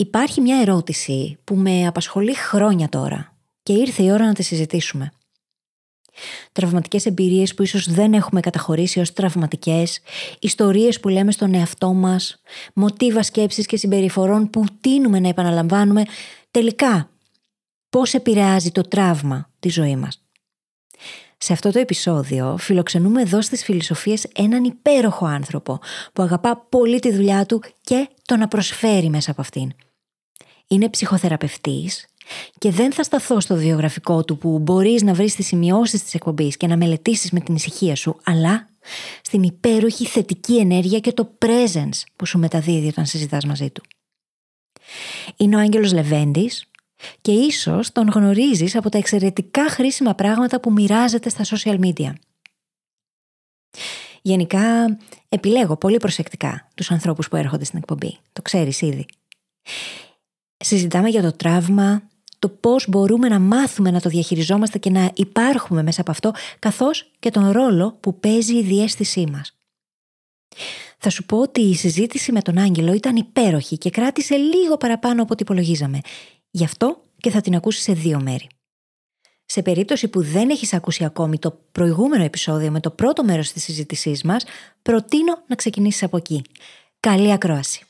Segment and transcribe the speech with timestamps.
[0.00, 5.12] Υπάρχει μια ερώτηση που με απασχολεί χρόνια τώρα και ήρθε η ώρα να τη συζητήσουμε.
[6.52, 10.00] Τραυματικές εμπειρίες που ίσως δεν έχουμε καταχωρήσει ως τραυματικές,
[10.38, 12.40] ιστορίες που λέμε στον εαυτό μας,
[12.74, 16.02] μοτίβα σκέψης και συμπεριφορών που τίνουμε να επαναλαμβάνουμε,
[16.50, 17.10] τελικά
[17.90, 20.24] πώς επηρεάζει το τραύμα τη ζωή μας.
[21.38, 25.78] Σε αυτό το επεισόδιο φιλοξενούμε εδώ στις φιλοσοφίες έναν υπέροχο άνθρωπο
[26.12, 29.72] που αγαπά πολύ τη δουλειά του και το να προσφέρει μέσα από αυτήν.
[30.70, 32.06] Είναι ψυχοθεραπευτής
[32.58, 36.56] και δεν θα σταθώ στο βιογραφικό του που μπορείς να βρεις τις σημειώσεις της εκπομπής
[36.56, 38.68] και να μελετήσεις με την ησυχία σου, αλλά
[39.22, 43.82] στην υπέροχη θετική ενέργεια και το presence που σου μεταδίδει όταν συζητάς μαζί του.
[45.36, 46.70] Είναι ο Άγγελος Λεβέντης,
[47.20, 52.12] και ίσως τον γνωρίζεις από τα εξαιρετικά χρήσιμα πράγματα που μοιράζεται στα social media.
[54.22, 54.96] Γενικά
[55.28, 58.18] επιλέγω πολύ προσεκτικά τους ανθρώπους που έρχονται στην εκπομπή.
[58.32, 59.06] Το ξέρεις ήδη.
[60.62, 62.02] Συζητάμε για το τραύμα,
[62.38, 67.10] το πώς μπορούμε να μάθουμε να το διαχειριζόμαστε και να υπάρχουμε μέσα από αυτό, καθώς
[67.18, 69.54] και τον ρόλο που παίζει η διέστησή μας.
[70.98, 75.22] Θα σου πω ότι η συζήτηση με τον Άγγελο ήταν υπέροχη και κράτησε λίγο παραπάνω
[75.22, 76.00] από ό,τι υπολογίζαμε.
[76.50, 78.46] Γι' αυτό και θα την ακούσεις σε δύο μέρη.
[79.44, 83.62] Σε περίπτωση που δεν έχεις ακούσει ακόμη το προηγούμενο επεισόδιο με το πρώτο μέρος της
[83.62, 84.44] συζήτησής μας,
[84.82, 86.42] προτείνω να ξεκινήσεις από εκεί.
[87.00, 87.84] Καλή ακρόαση.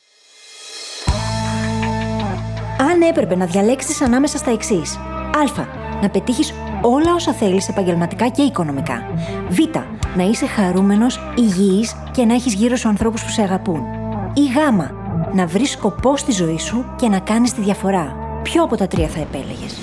[2.89, 4.97] Αν έπρεπε να διαλέξεις ανάμεσα στα εξής.
[4.97, 5.65] Α.
[6.03, 9.03] Να πετύχεις όλα όσα θέλεις επαγγελματικά και οικονομικά.
[9.49, 9.59] Β.
[10.17, 13.83] Να είσαι χαρούμενος, υγιής και να έχεις γύρω σου ανθρώπους που σε αγαπούν.
[14.35, 14.57] Ή Γ.
[15.33, 18.17] Να βρεις σκοπό στη ζωή σου και να κάνεις τη διαφορά.
[18.43, 19.77] Ποιο από τα τρία θα επέλεγες;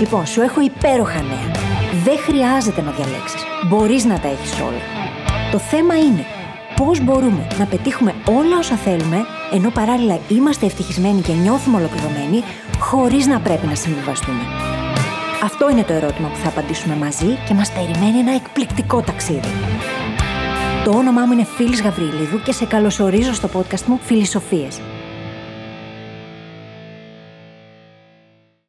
[0.00, 1.50] Λοιπόν, σου έχω υπέροχα νέα.
[2.04, 3.44] Δεν χρειάζεται να διαλέξεις.
[3.68, 4.82] Μπορείς να τα έχεις όλα.
[5.50, 6.24] Το θέμα είναι
[6.84, 9.18] πώς μπορούμε να πετύχουμε όλα όσα θέλουμε,
[9.52, 12.42] ενώ παράλληλα είμαστε ευτυχισμένοι και νιώθουμε ολοκληρωμένοι,
[12.78, 14.40] χωρίς να πρέπει να συμβιβαστούμε.
[15.42, 19.48] Αυτό είναι το ερώτημα που θα απαντήσουμε μαζί και μας περιμένει ένα εκπληκτικό ταξίδι.
[20.84, 24.80] Το όνομά μου είναι Φίλης Γαβρίλιδου και σε καλωσορίζω στο podcast μου Φιλισοφίες.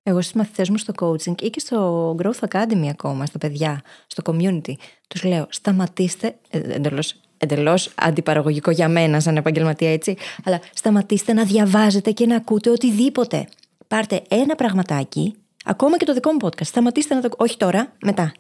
[0.04, 4.32] Εγώ στι μαθητές μου στο coaching ή και στο Growth Academy ακόμα, στα παιδιά, στο
[4.32, 4.74] community,
[5.08, 6.36] τους λέω: Σταματήστε.
[6.50, 12.70] Εντελώς εντελώς αντιπαραγωγικό για μένα, σαν επαγγελματία έτσι, αλλά σταματήστε να διαβάζετε και να ακούτε
[12.70, 13.48] οτιδήποτε.
[13.88, 15.36] Πάρτε ένα πραγματάκι,
[15.66, 16.66] ακόμα και το δικό μου podcast.
[16.66, 17.30] Σταματήστε να το.
[17.38, 18.32] Όχι τώρα, μετά.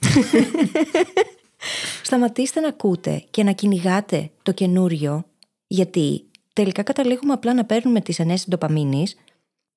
[2.03, 5.25] σταματήστε να ακούτε και να κυνηγάτε το καινούριο,
[5.67, 6.23] γιατί
[6.53, 9.15] τελικά καταλήγουμε απλά να παίρνουμε τις ενέσεις ντοπαμίνης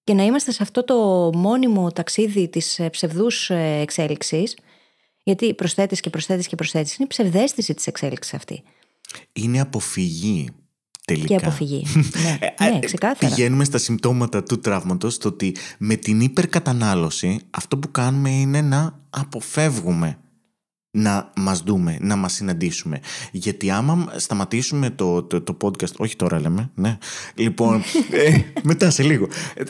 [0.04, 0.96] και να είμαστε σε αυτό το
[1.34, 4.56] μόνιμο ταξίδι της ε, ψευδούς ε, εξέλιξης,
[5.22, 8.62] γιατί προσθέτεις και προσθέτεις και προσθέτεις, είναι η ψευδέστηση της εξέλιξης αυτή.
[9.32, 10.48] Είναι αποφυγή
[11.04, 11.26] τελικά.
[11.26, 11.86] Και αποφυγή.
[12.22, 13.34] ναι, ε, ναι, ξεκάθαρα.
[13.34, 19.00] Πηγαίνουμε στα συμπτώματα του τραύματος, το ότι με την υπερκατανάλωση αυτό που κάνουμε είναι να
[19.10, 20.19] αποφεύγουμε
[20.97, 23.00] να μας δούμε, να μας συναντήσουμε.
[23.32, 26.98] Γιατί άμα σταματήσουμε το, το, το podcast, όχι τώρα λέμε, ναι.
[27.34, 29.28] Λοιπόν, ε, μετά σε λίγο.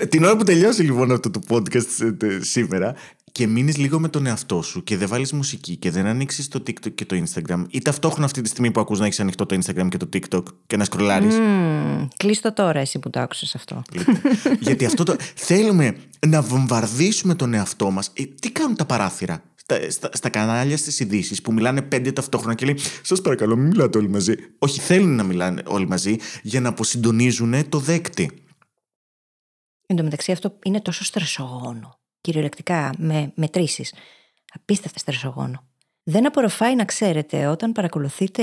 [0.09, 2.95] Την ώρα που τελειώσει λοιπόν αυτό το podcast ε, σήμερα
[3.35, 6.63] και μείνεις λίγο με τον εαυτό σου και δεν βάλεις μουσική και δεν ανοίξεις το
[6.67, 9.59] TikTok και το Instagram ή ταυτόχρονα αυτή τη στιγμή που ακούς να έχεις ανοιχτό το
[9.61, 13.83] Instagram και το TikTok και να σκρολάρεις; Mm, κλείστο τώρα εσύ που το άκουσες αυτό.
[13.93, 14.21] Λοιπόν,
[14.61, 15.17] γιατί αυτό το.
[15.49, 15.97] Θέλουμε
[16.27, 18.11] να βομβαρδίσουμε τον εαυτό μας.
[18.13, 22.55] Ε, τι κάνουν τα παράθυρα στα, στα, στα κανάλια στις ειδήσεις που μιλάνε πέντε ταυτόχρονα
[22.55, 24.35] και λέει Σας παρακαλώ, μην μιλάτε όλοι μαζί.
[24.59, 28.31] Όχι, θέλουν να μιλάνε όλοι μαζί για να αποσυντονίζουν το δέκτη.
[29.87, 31.99] Εν τω μεταξύ, αυτό είναι τόσο στρεσογόνο.
[32.25, 33.95] Κυριολεκτικά, με μετρήσεις.
[34.55, 35.65] Απίστευτα στρεσογόνο.
[36.03, 38.43] Δεν απορροφάει να ξέρετε όταν παρακολουθείτε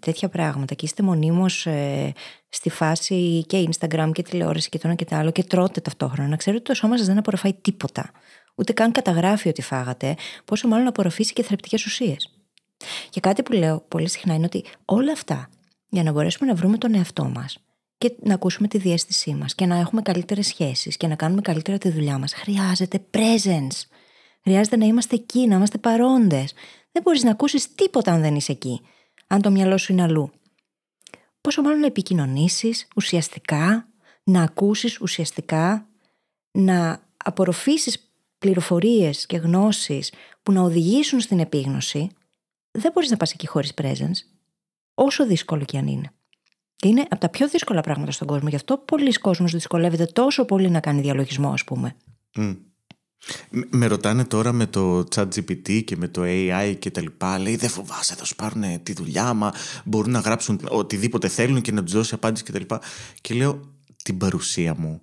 [0.00, 2.12] τέτοια πράγματα και είστε μονίμως ε,
[2.48, 6.28] στη φάση και Instagram και τηλεόραση και το ένα και το άλλο και τρώτε ταυτόχρονα.
[6.28, 8.10] Να ξέρετε ότι το σώμα σας δεν απορροφάει τίποτα
[8.60, 12.34] ούτε καν καταγράφει ότι φάγατε, πόσο μάλλον απορροφήσει και θρεπτικές ουσίες.
[13.10, 15.48] Και κάτι που λέω πολύ συχνά είναι ότι όλα αυτά
[15.88, 17.58] για να μπορέσουμε να βρούμε τον εαυτό μας
[18.00, 21.78] και να ακούσουμε τη διέστησή μας και να έχουμε καλύτερες σχέσεις και να κάνουμε καλύτερα
[21.78, 23.86] τη δουλειά μας, χρειάζεται presence.
[24.42, 26.52] Χρειάζεται να είμαστε εκεί, να είμαστε παρόντες.
[26.92, 28.80] Δεν μπορείς να ακούσεις τίποτα αν δεν είσαι εκεί,
[29.26, 30.30] αν το μυαλό σου είναι αλλού.
[31.40, 33.88] Πόσο μάλλον να επικοινωνήσεις ουσιαστικά,
[34.24, 35.88] να ακούσεις ουσιαστικά,
[36.50, 40.12] να απορροφήσεις πληροφορίες και γνώσεις
[40.42, 42.10] που να οδηγήσουν στην επίγνωση,
[42.70, 44.26] δεν μπορείς να πας εκεί χωρίς presence,
[44.94, 46.12] όσο δύσκολο και αν είναι.
[46.80, 48.48] Και είναι από τα πιο δύσκολα πράγματα στον κόσμο.
[48.48, 51.96] Γι' αυτό πολλοί κόσμος δυσκολεύεται τόσο πολύ να κάνει διαλογισμό, ας πούμε.
[53.70, 57.38] Με ρωτάνε τώρα με το chat GPT και με το AI και τα λοιπά.
[57.38, 59.52] Λέει δεν φοβάσαι, θα σου πάρουν τη δουλειά, μα
[59.84, 62.80] μπορούν να γράψουν οτιδήποτε θέλουν και να τους δώσει απάντηση και τα λοιπά.
[63.20, 63.60] Και λέω
[64.02, 65.00] την παρουσία μου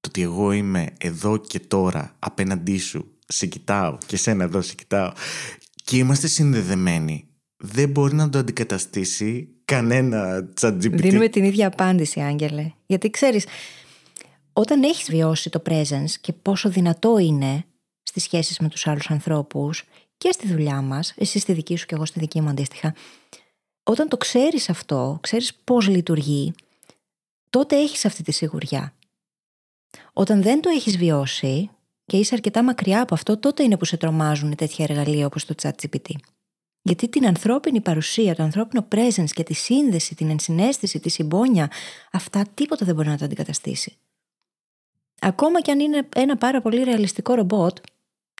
[0.00, 4.74] το ότι εγώ είμαι εδώ και τώρα απέναντί σου, σε κοιτάω και σένα εδώ σε
[4.74, 5.12] κοιτάω
[5.84, 7.28] και είμαστε συνδεδεμένοι,
[7.66, 10.90] δεν μπορεί να το αντικαταστήσει κανένα chat GPT.
[10.90, 12.72] Δίνουμε την ίδια απάντηση, Άγγελε.
[12.86, 13.46] Γιατί ξέρεις,
[14.52, 17.64] όταν έχεις βιώσει το presence και πόσο δυνατό είναι
[18.02, 19.84] στις σχέσεις με τους άλλους ανθρώπους
[20.16, 22.94] και στη δουλειά μας, εσύ στη δική σου και εγώ στη δική μου αντίστοιχα,
[23.82, 26.52] όταν το ξέρεις αυτό, ξέρεις πώς λειτουργεί,
[27.50, 28.94] τότε έχεις αυτή τη σιγουριά.
[30.12, 31.70] Όταν δεν το έχεις βιώσει
[32.06, 35.54] και είσαι αρκετά μακριά από αυτό, τότε είναι που σε τρομάζουν τέτοια εργαλεία όπως το
[35.62, 36.14] ChatGPT.
[36.86, 41.70] Γιατί την ανθρώπινη παρουσία, το ανθρώπινο presence και τη σύνδεση, την ενσυναίσθηση, τη συμπόνια,
[42.12, 43.96] αυτά τίποτα δεν μπορεί να το αντικαταστήσει.
[45.20, 47.78] Ακόμα και αν είναι ένα πάρα πολύ ρεαλιστικό ρομπότ,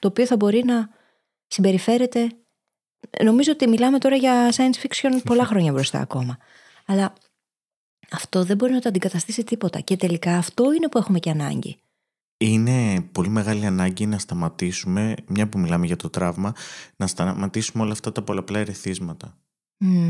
[0.00, 0.88] το οποίο θα μπορεί να
[1.46, 2.36] συμπεριφέρεται.
[3.22, 6.38] Νομίζω ότι μιλάμε τώρα για science fiction πολλά χρόνια μπροστά ακόμα.
[6.86, 7.12] Αλλά
[8.10, 9.80] αυτό δεν μπορεί να το αντικαταστήσει τίποτα.
[9.80, 11.78] Και τελικά αυτό είναι που έχουμε και ανάγκη.
[12.46, 16.54] Είναι πολύ μεγάλη ανάγκη να σταματήσουμε, μια που μιλάμε για το τραύμα,
[16.96, 19.38] να σταματήσουμε όλα αυτά τα πολλαπλά ερεθίσματα.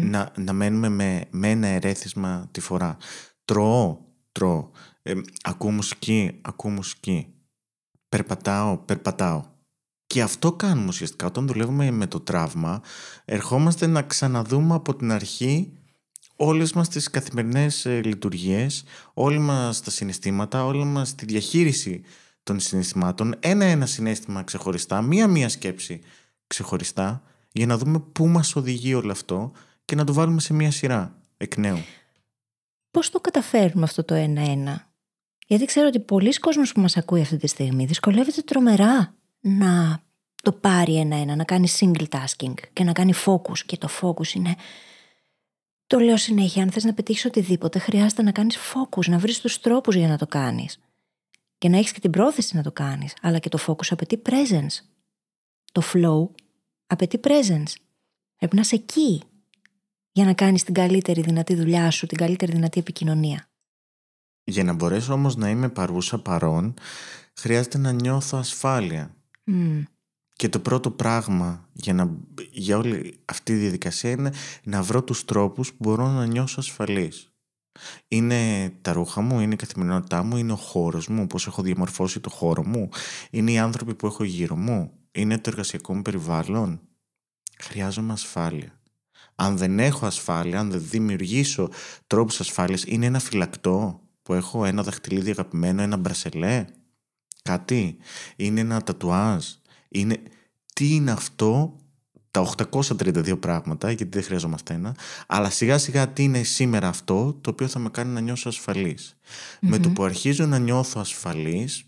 [0.02, 2.96] Να, να μένουμε με, με ένα ερέθισμα τη φορά.
[3.44, 3.98] Τρώω,
[4.32, 4.70] τρώω.
[5.02, 7.26] Ε, ακούω μουσική, ακούω μουσική.
[8.08, 9.42] Περπατάω, περπατάω.
[10.06, 11.26] Και αυτό κάνουμε ουσιαστικά.
[11.26, 12.82] Όταν δουλεύουμε με το τραύμα,
[13.24, 15.72] ερχόμαστε να ξαναδούμε από την αρχή
[16.36, 18.84] όλες μας τις καθημερινές ε, λειτουργίες,
[19.14, 22.02] όλοι μας τα συναισθήματα, όλη μας τη διαχείριση
[22.44, 26.00] των συναισθημάτων, ένα-ένα συνέστημα ξεχωριστά, μία-μία σκέψη
[26.46, 29.52] ξεχωριστά, για να δούμε πού μας οδηγεί όλο αυτό
[29.84, 31.78] και να το βάλουμε σε μία σειρά εκ νέου.
[32.90, 34.92] Πώς το καταφέρουμε αυτό το ένα-ένα;
[35.46, 40.02] Γιατί ξέρω ότι πολλοί κόσμος που μας ακούει αυτή τη στιγμή δυσκολεύεται τρομερά να
[40.42, 43.58] το πάρει ένα-ένα, να κάνει single tasking και να κάνει focus.
[43.66, 44.54] Και το focus είναι
[45.86, 49.60] το λέω συνέχεια, αν θες να πετύχεις οτιδήποτε, χρειάζεται να κάνεις focus, να βρεις τους
[49.60, 50.78] τρόπους για να το κάνεις.
[51.58, 53.16] Και να έχεις και την πρόθεση να το κάνεις.
[53.20, 54.84] Αλλά και το focus απαιτεί presence.
[55.72, 56.42] Το flow
[56.86, 57.72] απαιτεί presence.
[58.36, 59.22] Πρέπει να είσαι εκεί
[60.12, 63.48] για να κάνεις την καλύτερη δυνατή δουλειά σου, την καλύτερη δυνατή επικοινωνία.
[64.44, 66.74] Για να μπορέσω όμως να είμαι παρούσα παρόν,
[67.34, 69.14] χρειάζεται να νιώθω ασφάλεια.
[70.32, 72.16] Και το πρώτο πράγμα για, να,
[72.50, 74.32] για όλη αυτή τη διαδικασία είναι
[74.64, 77.33] να βρω τους τρόπους που μπορώ να νιώσω ασφαλής.
[78.08, 82.20] Είναι τα ρούχα μου, είναι η καθημερινότητά μου, είναι ο χώρος μου, πώς έχω διαμορφώσει
[82.20, 82.88] το χώρο μου,
[83.30, 86.80] είναι οι άνθρωποι που έχω γύρω μου, είναι το εργασιακό μου περιβάλλον.
[87.58, 88.78] Χρειάζομαι ασφάλεια.
[89.34, 91.70] Αν δεν έχω ασφάλεια, αν δεν δημιουργήσω
[92.06, 96.64] τρόπους ασφάλειας, είναι ένα φυλακτό που έχω, ένα δαχτυλίδι αγαπημένο, ένα μπρασελέ,
[97.42, 97.96] κάτι,
[98.36, 99.44] είναι ένα τατουάζ,
[99.88, 100.22] είναι
[100.74, 101.76] τι είναι αυτό
[102.34, 104.96] τα 832 πράγματα, γιατί δεν χρειαζόμαστε ένα,
[105.26, 108.50] αλλά σιγά σιγά τι είναι σήμερα αυτό το οποίο θα με κάνει να νιώσω
[109.60, 111.84] Με το που αρχίζω να νιώθω ασφαλής,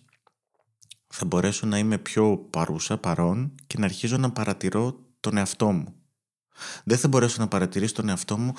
[1.06, 5.94] θα μπορέσω να είμαι πιο παρούσα, παρόν και να αρχίζω να παρατηρώ τον εαυτό μου.
[6.84, 8.54] Δεν θα μπορέσω να παρατηρήσω τον εαυτό μου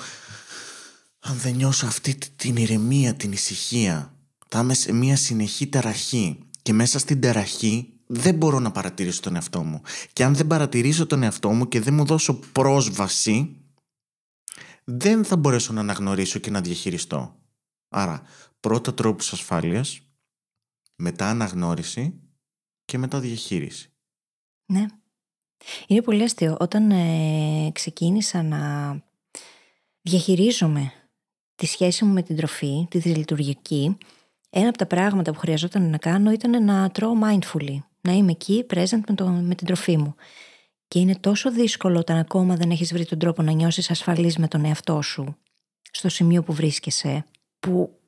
[1.19, 4.13] αν δεν νιώσω αυτή την ηρεμία, την ησυχία.
[4.47, 9.35] Θα είμαι σε μια συνεχή ταραχή και μέσα στην ταραχή δεν μπορώ να παρατηρήσω τον
[9.35, 9.81] εαυτό μου.
[10.13, 13.61] Και αν δεν παρατηρήσω τον εαυτό μου και δεν μου δώσω πρόσβαση,
[14.83, 17.35] δεν θα μπορέσω να αναγνωρίσω και να διαχειριστώ.
[17.89, 18.21] Άρα,
[18.59, 20.01] πρώτα τρόπους ασφάλειας,
[20.95, 22.19] μετά αναγνώριση
[22.85, 23.91] και μετά διαχείριση.
[24.65, 24.85] Ναι.
[25.87, 26.57] Είναι πολύ αστείο.
[26.59, 28.91] Όταν ε, ξεκίνησα να
[30.01, 30.93] διαχειρίζομαι
[31.55, 33.97] τη σχέση μου με την τροφή, τη λειτουργική,
[34.49, 38.65] ένα από τα πράγματα που χρειαζόταν να κάνω ήταν να τρώω mindfully να είμαι εκεί,
[38.73, 40.15] present με, το, με την τροφή μου.
[40.87, 44.47] Και είναι τόσο δύσκολο όταν ακόμα δεν έχεις βρει τον τρόπο να νιώσεις ασφαλής με
[44.47, 45.37] τον εαυτό σου,
[45.91, 47.25] στο σημείο που βρίσκεσαι,
[47.59, 47.99] που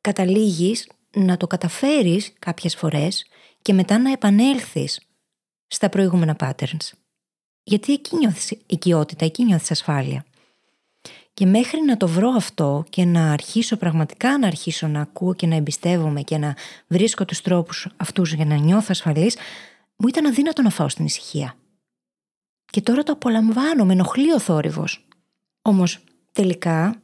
[0.00, 3.26] καταλήγεις να το καταφέρεις κάποιες φορές
[3.62, 5.00] και μετά να επανέλθεις
[5.66, 6.90] στα προηγούμενα patterns.
[7.62, 10.24] Γιατί εκεί νιώθεις οικειότητα, εκεί νιώθεις ασφάλεια.
[11.34, 15.46] Και μέχρι να το βρω αυτό και να αρχίσω πραγματικά να αρχίσω να ακούω και
[15.46, 19.36] να εμπιστεύομαι και να βρίσκω τους τρόπους αυτούς για να νιώθω ασφαλής,
[19.96, 21.54] μου ήταν αδύνατο να φάω στην ησυχία.
[22.64, 25.06] Και τώρα το απολαμβάνω, με ενοχλεί ο θόρυβος.
[25.62, 25.98] Όμως
[26.32, 27.02] τελικά,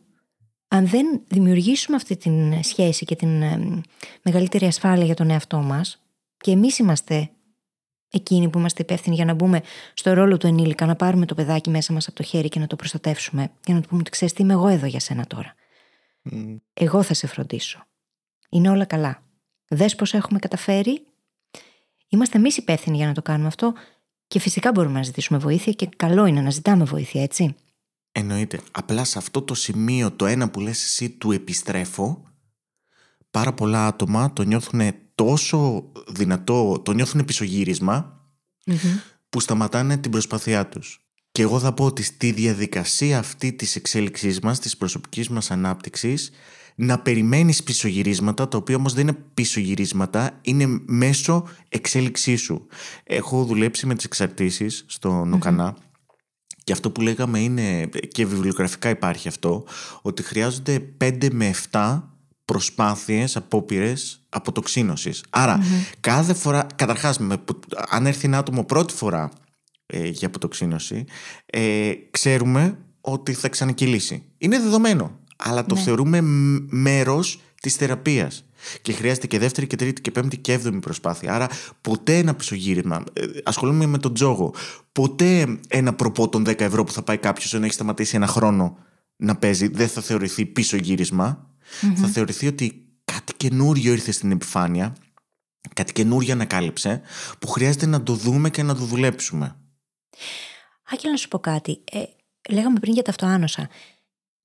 [0.68, 2.30] αν δεν δημιουργήσουμε αυτή τη
[2.62, 3.80] σχέση και την ε,
[4.22, 6.02] μεγαλύτερη ασφάλεια για τον εαυτό μας,
[6.36, 7.30] και εμείς είμαστε
[8.10, 9.62] εκείνοι που είμαστε υπεύθυνοι για να μπούμε
[9.94, 12.66] στο ρόλο του ενήλικα, να πάρουμε το παιδάκι μέσα μας από το χέρι και να
[12.66, 15.54] το προστατεύσουμε και να του πούμε ότι ξέρεις τι είμαι εγώ εδώ για σένα τώρα.
[16.74, 17.86] Εγώ θα σε φροντίσω.
[18.48, 19.22] Είναι όλα καλά.
[19.68, 21.06] Δες πώς έχουμε καταφέρει.
[22.08, 23.72] Είμαστε εμείς υπεύθυνοι για να το κάνουμε αυτό
[24.26, 27.54] και φυσικά μπορούμε να ζητήσουμε βοήθεια και καλό είναι να ζητάμε βοήθεια, έτσι.
[28.12, 28.60] Εννοείται.
[28.70, 32.22] Απλά σε αυτό το σημείο, το ένα που λες εσύ του επιστρέφω,
[33.30, 34.80] πάρα πολλά άτομα το νιώθουν
[35.24, 38.20] τόσο δυνατό, το νιώθουν πισωγύρισμα
[39.28, 41.00] που σταματάνε την προσπάθειά τους.
[41.32, 46.30] Και εγώ θα πω ότι στη διαδικασία αυτή της εξέλιξής μας, της προσωπικής μας ανάπτυξης,
[46.74, 52.66] να περιμένεις πισωγυρίσματα, τα οποία όμως δεν είναι πισωγυρίσματα, είναι μέσω εξέλιξή σου.
[53.04, 55.76] Έχω δουλέψει με τις εξαρτήσεις στο νοκανά
[56.64, 59.64] και αυτό που λέγαμε είναι, και βιβλιογραφικά υπάρχει αυτό,
[60.02, 62.02] ότι χρειάζονται 5 με 7
[62.50, 65.24] προσπάθειες, απόπειρες αποτοξίνωσης.
[66.00, 67.18] κάθε φορά, καταρχάς,
[67.88, 69.30] αν έρθει ένα άτομο πρώτη φορά
[69.86, 71.04] ε, για αποτοξίνωση,
[71.46, 74.22] ε, ξέρουμε ότι θα ξανακυλήσει.
[74.38, 75.80] Είναι δεδομένο, αλλά το ναι.
[75.80, 76.20] θεωρούμε
[76.70, 78.44] μέρος της θεραπείας.
[78.82, 81.34] Και χρειάζεται και δεύτερη και τρίτη και πέμπτη και έβδομη προσπάθεια.
[81.34, 81.48] Άρα
[81.80, 83.04] ποτέ ένα πισωγύρισμα.
[83.12, 84.54] Ε, ασχολούμαι με τον τζόγο.
[84.92, 88.76] Ποτέ ένα προπό των 10 ευρώ που θα πάει κάποιος ενώ έχει σταματήσει ένα χρόνο
[89.16, 90.76] να παίζει δεν θα θεωρηθεί πίσω
[91.96, 94.96] Θα θεωρηθεί ότι κάτι καινούριο ήρθε στην επιφάνεια,
[95.74, 97.02] κάτι καινούριο ανακάλυψε,
[97.38, 99.56] που χρειάζεται να το δούμε και να το δουλέψουμε.
[100.92, 101.84] Άκη, να σου πω κάτι.
[101.92, 102.02] Ε,
[102.50, 103.68] λέγαμε πριν για τα αυτοάνοσα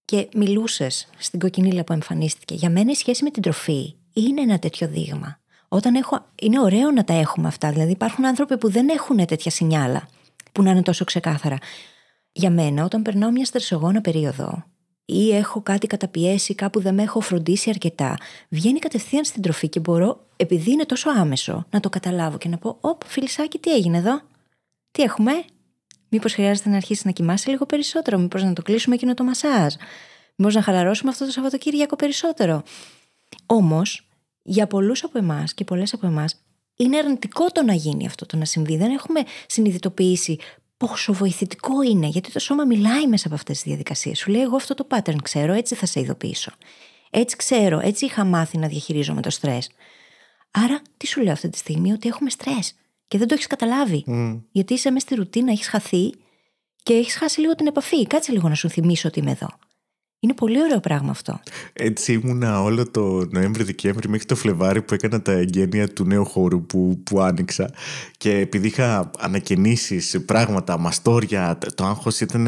[0.06, 2.54] και μιλούσες στην κοκκινίλα που εμφανίστηκε.
[2.54, 5.40] Για μένα η σχέση με την τροφή είναι ένα τέτοιο δείγμα.
[5.68, 7.72] Όταν έχω, είναι ωραίο να τα έχουμε αυτά.
[7.72, 10.08] Δηλαδή, υπάρχουν άνθρωποι που δεν έχουν τέτοια σινιάλα
[10.52, 11.58] που να είναι τόσο ξεκάθαρα.
[12.32, 14.64] Για μένα, όταν περνάω μια στρεσογόνα περίοδο
[15.06, 18.18] ή έχω κάτι καταπιέσει, κάπου δεν με έχω φροντίσει αρκετά,
[18.50, 22.58] βγαίνει κατευθείαν στην τροφή και μπορώ, επειδή είναι τόσο άμεσο, να το καταλάβω και να
[22.58, 24.22] πω: Ωπ, φιλισάκι, τι έγινε εδώ;
[24.92, 25.32] Τι έχουμε,
[26.10, 29.74] Μήπως χρειάζεται να αρχίσει να κοιμάσαι λίγο περισσότερο, Μήπως να το κλείσουμε εκείνο το μασάζ,
[30.36, 32.64] Μήπως να χαλαρώσουμε αυτό το Σαββατοκύριακο περισσότερο;
[33.46, 34.08] Όμως,
[34.42, 36.42] για πολλούς από εμάς και πολλές από εμάς,
[36.76, 38.78] είναι αρνητικό το να γίνει αυτό, το να συμβεί.
[38.78, 40.38] Δεν έχουμε συνειδητοποιήσει
[40.78, 44.20] πόσο βοηθητικό είναι, γιατί το σώμα μιλάει μέσα από αυτές τις διαδικασίες.
[44.20, 46.52] Σου λέει: Εγώ αυτό το pattern ξέρω, έτσι θα σε ειδοποιήσω.
[47.10, 49.70] Έτσι ξέρω, έτσι είχα μάθει να διαχειρίζομαι το στρες.
[50.52, 52.76] Άρα, τι σου λέω αυτή τη στιγμή, ότι έχουμε στρες
[53.08, 54.04] και δεν το έχεις καταλάβει.
[54.52, 56.10] Γιατί είσαι μέσα στη ρουτίνα, έχεις χαθεί
[56.84, 58.08] και έχεις χάσει λίγο την επαφή.
[58.08, 59.50] Κάτσε λίγο να σου θυμίσω ότι είμαι εδώ.
[60.26, 61.40] Είναι πολύ ωραίο πράγμα αυτό.
[61.74, 66.66] Έτσι ήμουνα όλο το Νοέμβρη-Δεκέμβρη μέχρι το Φλεβάρι που έκανα τα εγγένεια του νέου χώρου
[66.66, 67.70] που, που άνοιξα.
[68.18, 72.48] Και επειδή είχα ανακαινήσεις πράγματα, μαστόρια, το άγχος ήταν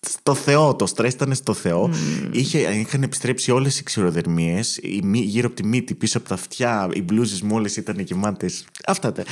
[0.00, 1.90] στο Θεό, το στρες ήταν στο Θεό.
[1.92, 2.28] Mm.
[2.30, 4.78] Είχε, είχαν επιστρέψει όλες οι ξηροδερμίες,
[5.12, 8.64] γύρω από τη μύτη, πίσω από τα αυτιά, οι μπλούζες μου όλε ήταν γεμάτες.
[8.86, 9.24] Αυτά τα.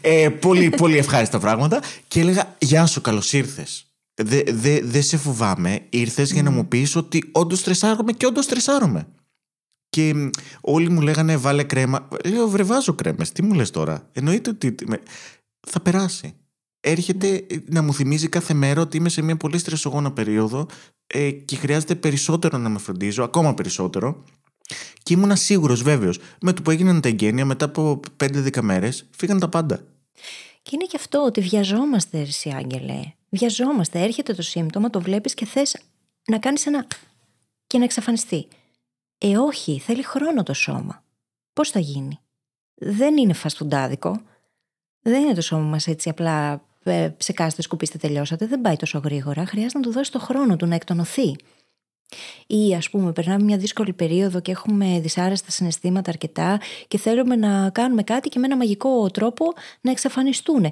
[0.00, 1.80] ε, πολύ, πολύ ευχάριστα πράγματα.
[2.08, 3.91] Και έλεγα Γεια σου, καλώς ήρθες.
[4.14, 5.86] Δεν δε, δε σε φοβάμαι.
[5.90, 9.08] Ήρθες για να μου πεις ότι όντως στρεσάρομαι και όντως στρεσάρομαι.
[9.88, 12.08] Και όλοι μου λέγανε βάλε κρέμα.
[12.24, 13.32] Λέω βρε βάζω κρέμες.
[13.32, 14.74] Τι μου λες τώρα; Εννοείται ότι
[15.68, 16.34] θα περάσει.
[16.80, 20.66] Έρχεται να μου θυμίζει κάθε μέρα ότι είμαι σε μια πολύ στρεσογόνα περίοδο
[21.06, 24.24] ε, και χρειάζεται περισσότερο να με φροντίζω, ακόμα περισσότερο.
[25.02, 29.38] Και ήμουν σίγουρος, βέβαιος, με το που έγιναν τα εγγένεια, μετά από 5-10 μέρες, φύγαν
[29.38, 29.84] τα πάντα.
[30.62, 33.00] Και είναι και αυτό ότι βιαζόμαστε, Ερσι Άγγελε.
[33.34, 34.02] Βιαζόμαστε.
[34.02, 35.76] Έρχεται το σύμπτωμα, το βλέπεις και θες
[36.28, 36.86] να κάνεις ένα.
[37.66, 38.48] και να εξαφανιστεί.
[39.18, 41.04] Ε, όχι, θέλει χρόνο το σώμα.
[41.52, 42.18] Πώς θα γίνει;
[42.74, 44.22] Δεν είναι φαστουντάδικο.
[45.02, 48.46] Δεν είναι το σώμα μας έτσι απλά ε, ψεκάστε, σκουπίστε, τελειώσατε.
[48.46, 49.46] Δεν πάει τόσο γρήγορα.
[49.46, 51.36] Χρειάζεται να του δώσει το χρόνο του να εκτονωθεί.
[52.46, 57.70] Ή ας πούμε περνάμε μια δύσκολη περίοδο και έχουμε δυσάρεστα συναισθήματα αρκετά και θέλουμε να
[57.70, 60.66] κάνουμε κάτι και με ένα μαγικό τρόπο να εξαφανιστούν.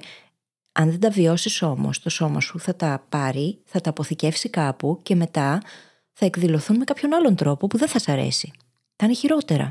[0.71, 4.99] Αν δεν τα βιώσεις όμως, το σώμα σου θα τα πάρει, θα τα αποθηκεύσει κάπου
[5.03, 5.61] και μετά
[6.13, 8.51] θα εκδηλωθούν με κάποιον άλλον τρόπο που δεν θα σ' αρέσει.
[8.95, 9.69] Θα είναι χειρότερα.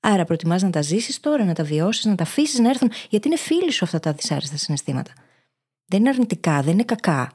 [0.00, 3.28] Άρα προτιμάς να τα ζήσεις τώρα, να τα βιώσεις, να τα αφήσεις να έρθουν, γιατί
[3.28, 5.12] είναι φίλοι σου αυτά τα δυσάρεστα συναισθήματα.
[5.84, 7.32] Δεν είναι αρνητικά, δεν είναι κακά.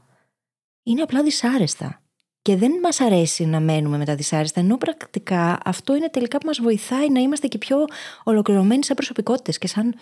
[0.84, 2.02] Είναι απλά δυσάρεστα.
[2.42, 6.46] Και δεν μας αρέσει να μένουμε με τα δυσάρεστα, ενώ πρακτικά αυτό είναι τελικά που
[6.46, 7.86] μας βοηθάει να είμαστε και πιο
[8.24, 9.96] ολοκληρωμένοι σαν προσωπικότητες και σαν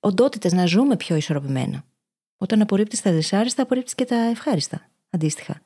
[0.00, 1.84] οντότητες, να ζούμε πιο ισορροπημένα.
[2.44, 4.88] Όταν απορρίπτεις τα δυσάρεστα, απορρίπτεις και τα ευχάριστα.
[5.10, 5.60] Αντίστοιχα.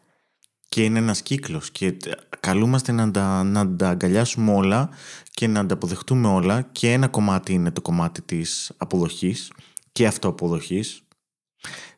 [0.68, 1.70] Και είναι ένας κύκλος.
[1.70, 1.96] Και
[2.40, 4.90] καλούμαστε να τα, να τα αγκαλιάσουμε όλα
[5.30, 6.62] και να τα αποδεχτούμε όλα.
[6.62, 9.52] Και ένα κομμάτι είναι το κομμάτι της αποδοχής
[9.92, 11.02] και αυτοαποδοχής.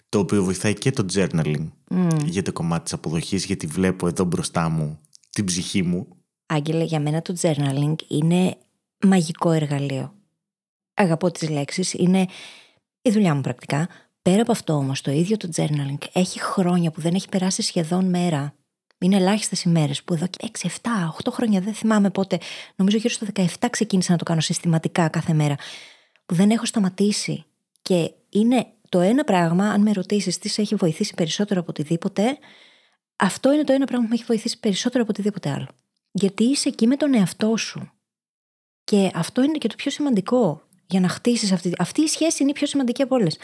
[0.08, 1.68] Το οποίο βοηθάει και το journaling
[2.24, 6.08] για το κομμάτι της αποδοχής, γιατί βλέπω εδώ μπροστά μου την ψυχή μου.
[6.46, 8.56] Άγγελε, για μένα το journaling είναι
[9.06, 10.14] μαγικό εργαλείο.
[10.94, 12.26] Αγαπώ τις λέξεις, είναι
[13.02, 13.88] η δουλειά μου πρακτικά.
[14.22, 18.04] Πέρα από αυτό όμως, το ίδιο το journaling έχει χρόνια που δεν έχει περάσει σχεδόν
[18.04, 18.54] μέρα.
[18.98, 20.68] Είναι ελάχιστες ημέρες που εδώ 6, 7,
[21.24, 22.38] 8 χρόνια, δεν θυμάμαι πότε,
[22.76, 25.54] νομίζω γύρω στο 17 ξεκίνησα να το κάνω συστηματικά κάθε μέρα,
[26.26, 27.44] που δεν έχω σταματήσει.
[27.82, 32.38] Και είναι το ένα πράγμα, αν με ρωτήσεις τι σε έχει βοηθήσει περισσότερο από οτιδήποτε,
[33.16, 35.68] αυτό είναι το ένα πράγμα που με έχει βοηθήσει περισσότερο από οτιδήποτε άλλο.
[36.10, 37.90] Γιατί είσαι εκεί με τον εαυτό σου.
[38.84, 41.72] Και αυτό είναι και το πιο σημαντικό για να χτίσεις αυτή.
[41.78, 43.38] Αυτή η σχέση είναι η πιο σημαντική από όλες.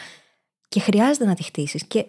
[0.67, 1.83] Και χρειάζεται να τη χτίσεις.
[1.87, 2.05] Και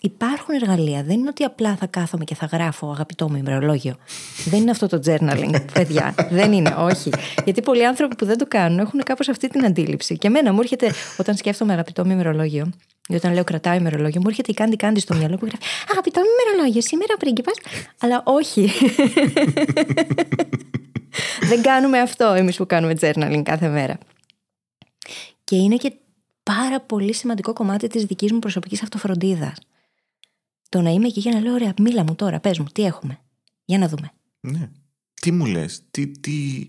[0.00, 1.02] υπάρχουν εργαλεία.
[1.02, 3.96] Δεν είναι ότι απλά θα κάθομαι και θα γράφω αγαπητό μου ημερολόγιο.
[4.44, 6.14] δεν είναι αυτό το journaling, παιδιά.
[6.30, 7.10] δεν είναι, όχι.
[7.44, 10.18] Γιατί πολλοί άνθρωποι που δεν το κάνουν έχουν κάπως αυτή την αντίληψη.
[10.18, 12.70] Και εμένα μου έρχεται, όταν σκέφτομαι αγαπητό μου ημερολόγιο,
[13.08, 16.20] ή όταν λέω κρατάω ημερολόγιο, μου έρχεται η κάντι κάντι στο μυαλό που γράφει Αγαπητό
[16.20, 17.54] μου ημερολόγιο, σήμερα πρίγκιπας.
[18.00, 18.70] Αλλά όχι.
[21.50, 23.98] δεν κάνουμε αυτό εμείς που κάνουμε journaling κάθε μέρα.
[25.44, 25.92] Και είναι και
[26.50, 29.58] πάρα πολύ σημαντικό κομμάτι της δικής μου προσωπικής αυτοφροντίδας.
[30.68, 33.18] Το να είμαι εκεί για να λέω: Ωραία, μίλα μου τώρα, πες μου, τι έχουμε;
[33.64, 34.12] Για να δούμε.
[34.40, 34.70] Ναι.
[35.20, 36.68] Τι μου λες, τι, τι,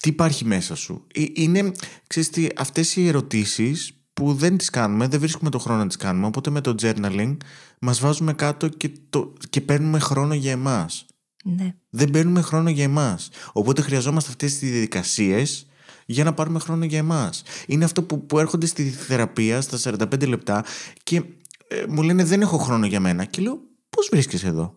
[0.00, 1.72] τι υπάρχει μέσα σου; Ε, είναι,
[2.06, 5.96] ξέρεις τι, αυτές οι ερωτήσεις που δεν τις κάνουμε, δεν βρίσκουμε το χρόνο να τις
[5.96, 7.36] κάνουμε, οπότε με το journaling
[7.80, 11.06] μας βάζουμε κάτω και, το, και παίρνουμε χρόνο για εμάς.
[11.44, 11.74] Ναι.
[11.90, 13.28] Δεν παίρνουμε χρόνο για εμάς.
[13.52, 15.66] Οπότε χρειαζόμαστε αυτές τις διαδικασίες
[16.06, 17.42] για να πάρουμε χρόνο για εμάς.
[17.66, 20.64] Είναι αυτό που, που έρχονται στη θεραπεία στα 45 λεπτά
[21.02, 21.22] και
[21.68, 23.24] ε, μου λένε δεν έχω χρόνο για μένα.
[23.24, 24.74] Και λέω πώς βρίσκεσαι εδώ;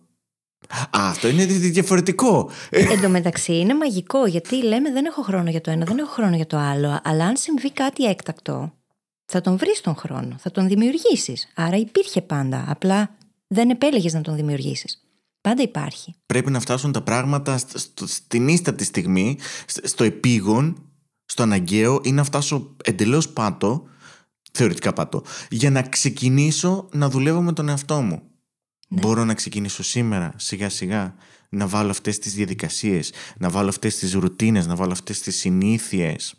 [0.74, 2.50] Α, αυτό είναι διαφορετικό.
[2.70, 6.10] Εν τω μεταξύ είναι μαγικό γιατί λέμε δεν έχω χρόνο για το ένα, δεν έχω
[6.10, 7.00] χρόνο για το άλλο.
[7.04, 8.72] Αλλά αν συμβεί κάτι έκτακτο,
[9.24, 11.52] θα τον βρεις τον χρόνο, θα τον δημιουργήσεις.
[11.54, 12.64] Άρα υπήρχε πάντα.
[12.68, 13.16] Απλά
[13.46, 15.02] δεν επέλεγες να τον δημιουργήσεις.
[15.40, 16.14] Πάντα υπάρχει.
[16.26, 17.58] Πρέπει να φτάσουν τα πράγματα
[18.04, 19.38] στην ίστατη στιγμή,
[19.82, 20.87] στο επίγον,
[21.30, 23.86] στο αναγκαίο ή να φτάσω εντελώς πάτο,
[24.52, 28.22] θεωρητικά πάτο, για να ξεκινήσω να δουλεύω με τον εαυτό μου.
[28.88, 29.00] Ναι.
[29.00, 31.14] Μπορώ να ξεκινήσω σήμερα, σιγά σιγά,
[31.48, 36.34] να βάλω αυτές τις διαδικασίες, να βάλω αυτές τις ρουτίνες, να βάλω αυτές τις συνήθειες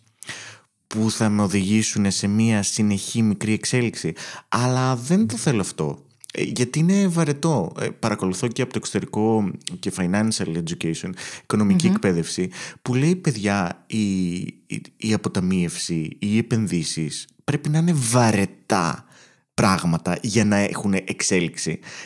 [0.87, 4.13] που θα με οδηγήσουν σε μια συνεχή μικρή εξέλιξη.
[4.47, 6.05] Αλλά δεν το θέλω αυτό.
[6.33, 7.71] Ε, γιατί είναι βαρετό.
[7.79, 11.09] Ε, παρακολουθώ και από το εξωτερικό και financial education,
[11.43, 12.49] οικονομικη εκπαίδευση,
[12.81, 19.03] που λέει παιδιά η, η, η αποταμίευση, οι επενδύσεις πρέπει να είναι βαρετά
[19.53, 20.93] πράγματα για να έχουν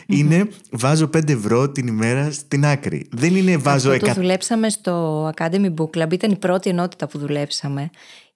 [0.06, 3.06] Είναι βάζω 5 ευρώ την ημέρα στην άκρη.
[3.10, 6.12] Δεν είναι βάζω Αυτό το δουλέψαμε στο Academy Book Club.
[6.12, 7.90] Ήταν η πρώτη ενότητα που δουλέψαμε.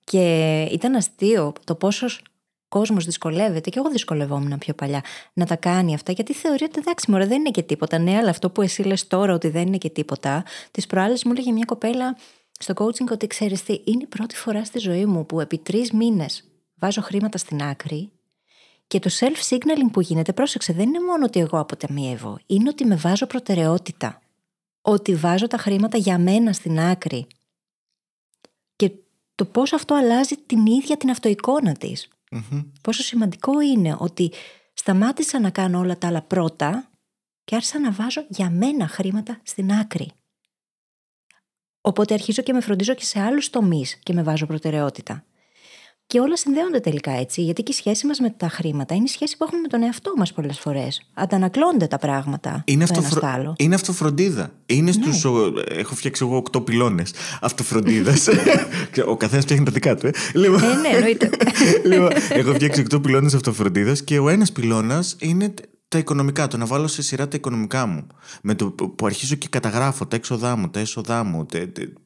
[0.05, 2.23] Και ήταν αστείο το πόσος
[2.69, 5.03] κόσμος δυσκολεύεται, και εγώ δυσκολευόμουν πιο παλιά,
[5.33, 7.99] να τα κάνει αυτά, γιατί θεωρεί ότι εντάξει, μωρέ, δεν είναι και τίποτα.
[7.99, 10.45] Ναι, αλλά αυτό που εσύ λες τώρα ότι δεν είναι και τίποτα.
[10.71, 12.17] Τις προάλλες μου έλεγε μια κοπέλα
[12.59, 15.93] στο coaching ότι ξέρεις τι, είναι η πρώτη φορά στη ζωή μου που επί τρεις
[15.93, 18.11] μήνες βάζω χρήματα στην άκρη
[18.89, 22.97] και το self-signaling που γίνεται, πρόσεξε, δεν είναι μόνο ότι εγώ αποταμιεύω, είναι ότι με
[22.97, 24.23] βάζω προτεραιότητα.
[24.81, 27.27] Ότι βάζω τα χρήματα για μένα στην άκρη.
[28.77, 28.93] Και
[29.35, 32.09] το πώς αυτό αλλάζει την ίδια την αυτοεικόνα της.
[32.81, 34.33] Πόσο σημαντικό είναι ότι
[34.75, 36.91] σταμάτησα να κάνω όλα τα άλλα πρώτα
[37.45, 40.13] και άρχισα να βάζω για μένα χρήματα στην άκρη.
[41.81, 45.25] Οπότε αρχίζω και με φροντίζω και σε άλλους τομείς και με βάζω προτεραιότητα.
[46.11, 49.09] Και όλα συνδέονται τελικά έτσι, γιατί και η σχέση μας με τα χρήματα είναι η
[49.09, 51.03] σχέση που έχουμε με τον εαυτό μας πολλές φορές.
[51.15, 52.63] Αντανακλώνται τα πράγματα.
[52.65, 53.21] Είναι, αυτοφρο...
[53.25, 53.55] άλλο.
[53.59, 54.51] είναι αυτοφροντίδα.
[54.67, 54.93] Είναι ναι.
[54.93, 55.25] στους...
[55.69, 58.29] Έχω φτιάξει εγώ οκτώ πυλώνες αυτοφροντίδας.
[59.13, 60.07] Ο καθένας φτιάχνει τα δικά του.
[60.07, 60.11] Ε.
[60.35, 60.63] Λοιπόν...
[60.63, 61.31] Ε, ναι, εννοείται.
[61.91, 65.55] λοιπόν, έχω φτιάξει οκτώ πυλώνες αυτοφροντίδας και ο ένας πυλώνας είναι
[65.89, 68.07] τα οικονομικά, το να βάλω σε σειρά τα οικονομικά μου.
[68.43, 71.47] Με το που αρχίζω και καταγράφω τα έξοδά μου, τα έσοδά μου,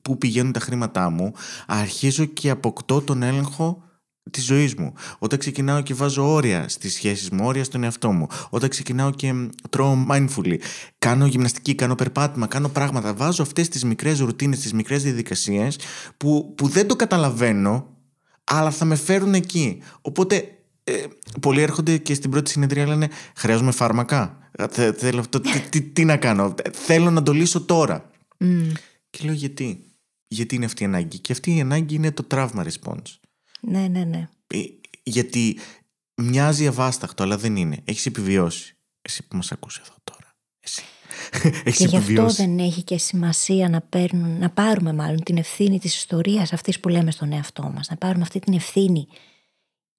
[0.02, 1.32] πού πηγαίνουν τα χρήματά μου,
[1.66, 3.82] αρχίζω και αποκτώ τον έλεγχο
[4.30, 4.92] της ζωής μου.
[5.18, 8.26] Όταν ξεκινάω και βάζω όρια στις σχέσεις μου, όρια στον εαυτό μου.
[8.50, 9.34] Όταν ξεκινάω και
[9.70, 10.56] τρώω mindfully.
[10.98, 13.14] Κάνω γυμναστική, κάνω περπάτημα, κάνω πράγματα.
[13.14, 15.78] Βάζω αυτές τις μικρές ρουτίνες, τις μικρές διαδικασίες
[16.16, 17.86] που, που δεν το καταλαβαίνω,
[18.44, 19.82] αλλά θα με φέρουν εκεί.
[20.00, 20.92] Οπότε ε,
[21.40, 24.36] πολλοί έρχονται και στην πρώτη συνεδρία λένε Χρειάζομαι φάρμακα.
[24.96, 28.10] Θέλω αυτό, τι, τι, να κάνω; Θέλω να το λύσω τώρα.
[28.38, 28.72] Mm.
[29.10, 29.84] Και λέω γιατί;
[30.28, 33.18] Γιατί είναι αυτή η ανάγκη; Και αυτή η ανάγκη είναι το trauma response.
[33.62, 34.28] Ναι, ναι, ναι.
[34.46, 34.62] Ε,
[35.02, 35.58] γιατί
[36.14, 37.80] μοιάζει αβάσταχτο, αλλά δεν είναι.
[37.84, 38.76] Έχεις επιβιώσει.
[39.02, 40.34] Εσύ που μας ακούς εδώ τώρα.
[40.60, 40.82] Εσύ.
[41.64, 45.78] Έχεις και γι' αυτό δεν έχει και σημασία να, παίρνουν, να πάρουμε μάλλον την ευθύνη
[45.78, 47.88] της ιστορίας αυτής που λέμε στον εαυτό μας.
[47.88, 49.06] Να πάρουμε αυτή την ευθύνη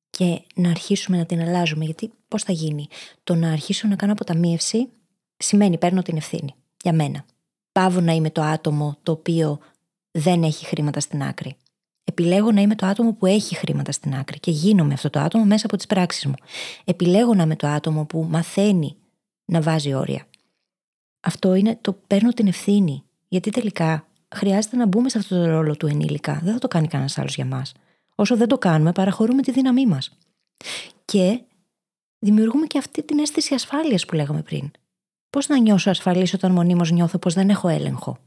[0.09, 1.85] και να αρχίσουμε να την αλλάζουμε.
[1.85, 2.87] Γιατί πώς θα γίνει;
[3.23, 4.89] Το να αρχίσω να κάνω αποταμίευση
[5.37, 7.25] σημαίνει παίρνω την ευθύνη για μένα.
[7.71, 9.59] Πάβω να είμαι το άτομο το οποίο
[10.11, 11.55] δεν έχει χρήματα στην άκρη.
[12.15, 15.45] Επιλέγω να είμαι το άτομο που έχει χρήματα στην άκρη και γίνομαι αυτό το άτομο
[15.45, 16.33] μέσα από τις πράξεις μου.
[16.83, 18.95] Επιλέγω να είμαι το άτομο που μαθαίνει
[19.45, 20.27] να βάζει όρια.
[21.19, 23.03] Αυτό είναι το παίρνω την ευθύνη.
[23.27, 26.39] Γιατί τελικά χρειάζεται να μπούμε σε αυτό το ρόλο του ενήλικα.
[26.43, 27.71] Δεν θα το κάνει κανένας άλλος για μας.
[28.15, 30.17] Όσο δεν το κάνουμε, παραχωρούμε τη δύναμή μας.
[31.05, 31.41] Και
[32.19, 34.71] δημιουργούμε και αυτή την αίσθηση ασφάλειας που λέγαμε πριν.
[35.29, 38.17] Πώς να νιώσω ασφαλής όταν μονίμως νιώθω πως δεν έχω έλεγχο;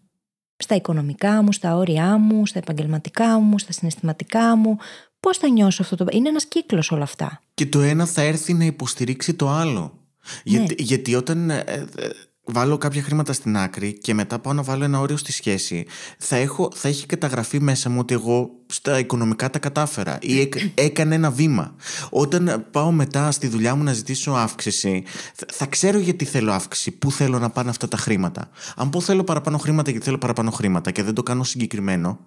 [0.56, 4.76] Στα οικονομικά μου, στα όρια μου, στα επαγγελματικά μου, στα συναισθηματικά μου.
[5.20, 6.06] Πώς θα νιώσω αυτό το.
[6.10, 7.40] Είναι ένας κύκλος όλα αυτά.
[7.54, 9.98] Και το ένα θα έρθει να υποστηρίξει το άλλο.
[10.44, 11.64] Γιατί, γιατί όταν ε,
[11.96, 12.08] ε,
[12.46, 15.86] βάλω κάποια χρήματα στην άκρη και μετά πάω να βάλω ένα όριο στη σχέση,
[16.18, 20.54] θα, έχω, θα έχει καταγραφεί μέσα μου ότι εγώ στα οικονομικά τα κατάφερα ή έκ,
[20.74, 21.74] έκανε ένα βήμα.
[22.10, 25.04] Όταν πάω μετά στη δουλειά μου να ζητήσω αύξηση,
[25.34, 28.50] θα, θα ξέρω γιατί θέλω αύξηση, πού θέλω να πάνε αυτά τα χρήματα.
[28.76, 32.18] Αν πω θέλω παραπάνω χρήματα γιατί θέλω παραπάνω χρήματα και δεν το κάνω συγκεκριμένο,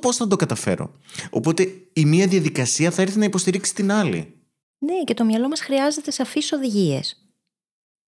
[0.00, 0.92] πώς θα το καταφέρω.
[1.30, 4.32] Οπότε η μία διαδικασία θα έρθει να υποστηρίξει την άλλη.
[4.78, 7.27] Ναι, και το μυαλό μας χρειάζεται σαφείς οδηγίες.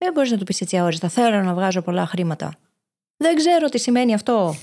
[0.03, 1.09] Δεν μπορείς να του πεις έτσι αόριστα.
[1.09, 2.53] Θέλω να βγάζω πολλά χρήματα.
[3.17, 4.55] Δεν ξέρω τι σημαίνει αυτό.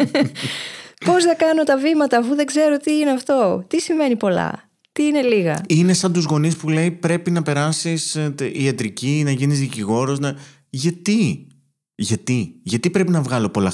[1.06, 3.64] Πώς θα κάνω τα βήματα αφού δεν ξέρω τι είναι αυτό.
[3.66, 4.70] Τι σημαίνει πολλά.
[4.92, 5.64] Τι είναι λίγα.
[5.68, 8.18] Είναι σαν τους γονείς που λέει πρέπει να περάσεις
[8.52, 10.18] ιατρική, να γίνεις δικηγόρος.
[10.18, 10.36] Να...
[10.70, 11.46] Γιατί.
[11.94, 12.60] Γιατί.
[12.62, 13.72] Γιατί πρέπει να βγάλω πολλά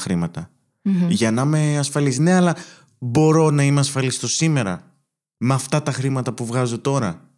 [1.08, 2.56] Για να είμαι ασφαλής; Ναι, αλλά
[2.98, 4.94] μπορώ να είμαι ασφαλής στο σήμερα
[5.36, 7.31] με αυτά τα χρήματα που βγάζω τώρα.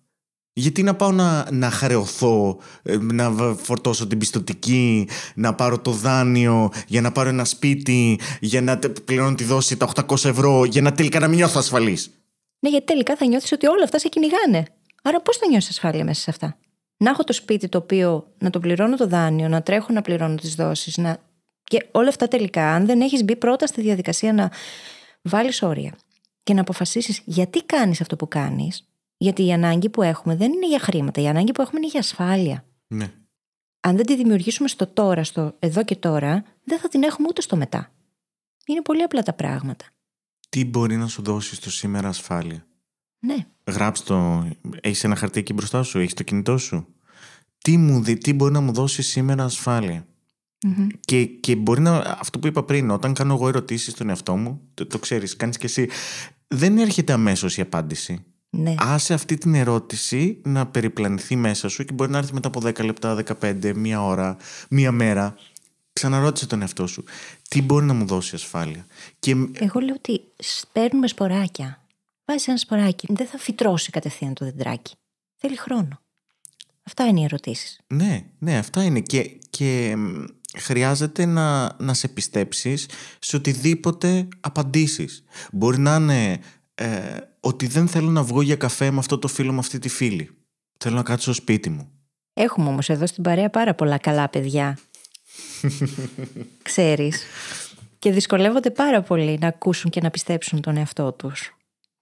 [0.56, 6.70] Γιατί να πάω να, να χρεωθώ, ε, να φορτώσω την πιστοτική, να πάρω το δάνειο
[6.86, 10.92] για να πάρω ένα σπίτι, για να πληρώνω τη δόση τα 800 ευρώ, για να
[10.92, 12.10] τελικά να μην νιώθω ασφαλής.
[12.58, 14.64] Ναι, γιατί τελικά θα νιώθεις ότι όλα αυτά σε κυνηγάνε.
[15.02, 16.56] Άρα πώς θα νιώσεις ασφάλεια μέσα σε αυτά;
[16.96, 20.34] Να έχω το σπίτι το οποίο να το πληρώνω το δάνειο, να τρέχω να πληρώνω
[20.34, 20.96] τις δόσεις.
[20.96, 21.18] Να...
[21.64, 24.50] Και όλα αυτά τελικά, αν δεν έχεις μπει πρώτα στη διαδικασία να
[25.22, 25.94] βάλεις όρια
[26.42, 30.68] και να αποφασίσεις γιατί κάνεις αυτό που κάνεις, γιατί η ανάγκη που έχουμε δεν είναι
[30.68, 31.20] για χρήματα.
[31.20, 32.64] Η ανάγκη που έχουμε είναι για ασφάλεια.
[32.86, 33.12] Ναι.
[33.80, 37.40] Αν δεν τη δημιουργήσουμε στο τώρα, στο εδώ και τώρα, δεν θα την έχουμε ούτε
[37.40, 37.92] στο μετά.
[38.66, 39.84] Είναι πολύ απλά τα πράγματα.
[40.48, 42.66] Τι μπορεί να σου δώσει το σήμερα ασφάλεια;
[43.18, 43.46] Ναι.
[43.66, 44.48] Γράψτε το.
[44.80, 46.86] Έχεις ένα χαρτί εκεί μπροστά σου, έχεις το κινητό σου.
[47.58, 49.48] Τι, μου, τι μπορεί να μου δώσει σήμερα
[51.00, 51.96] Και, και μπορεί να.
[51.96, 55.58] Αυτό που είπα πριν, όταν κάνω εγώ ερωτήσεις στον εαυτό μου, το, το ξέρεις, κάνεις
[55.58, 55.88] και εσύ.
[56.48, 58.24] Δεν έρχεται αμέσως η απάντηση.
[58.56, 58.74] Ναι.
[58.78, 62.84] Άσε αυτή την ερώτηση να περιπλανηθεί μέσα σου και μπορεί να έρθει μετά από 10
[62.84, 64.36] λεπτά, 15, μία ώρα,
[64.70, 65.34] μία μέρα.
[65.92, 67.04] Ξαναρώτησε τον εαυτό σου.
[67.48, 68.86] Τι μπορεί να μου δώσει ασφάλεια;
[69.18, 69.30] Και...
[69.52, 70.20] Εγώ λέω ότι
[70.72, 71.84] παίρνουμε σποράκια.
[72.24, 73.06] Βάζεις ένα σποράκι.
[73.10, 74.94] Δεν θα φυτρώσει κατευθείαν το δεντράκι.
[75.36, 76.00] Θέλει χρόνο.
[76.82, 77.80] Αυτά είναι οι ερωτήσεις.
[77.86, 79.00] Ναι, ναι, αυτά είναι.
[79.00, 79.96] Και, και
[80.58, 82.88] χρειάζεται να, να σε πιστέψεις
[83.18, 85.24] σε οτιδήποτε απαντήσεις.
[85.52, 86.40] Μπορεί να είναι
[86.74, 89.88] ε, ότι δεν θέλω να βγω για καφέ με αυτό το φίλο, με αυτή τη
[89.88, 90.30] φίλη.
[90.78, 91.88] Θέλω να κάτσω στο σπίτι μου.
[92.32, 94.78] Έχουμε όμως εδώ στην παρέα πάρα πολλά καλά παιδιά.
[96.62, 97.22] Ξέρεις.
[97.98, 101.56] Και δυσκολεύονται πάρα πολύ να ακούσουν και να πιστέψουν τον εαυτό τους.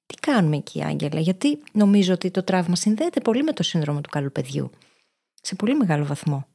[0.06, 4.10] Τι κάνουμε εκεί, Άγγελα, γιατί νομίζω ότι το τραύμα συνδέεται πολύ με το σύνδρομο του
[4.10, 4.70] καλού παιδιού.
[5.42, 6.46] Σε πολύ μεγάλο βαθμό.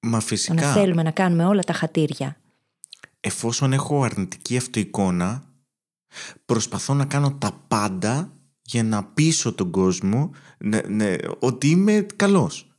[0.00, 0.54] Μα φυσικά.
[0.54, 2.36] να θέλουμε να κάνουμε όλα τα χατήρια.
[3.20, 5.42] Εφόσον έχω αρνητική αυτοεικόνα,
[6.44, 8.35] προσπαθώ να κάνω τα πάντα
[8.66, 12.70] για να πείσω τον κόσμο ναι, ναι, ότι είμαι καλός.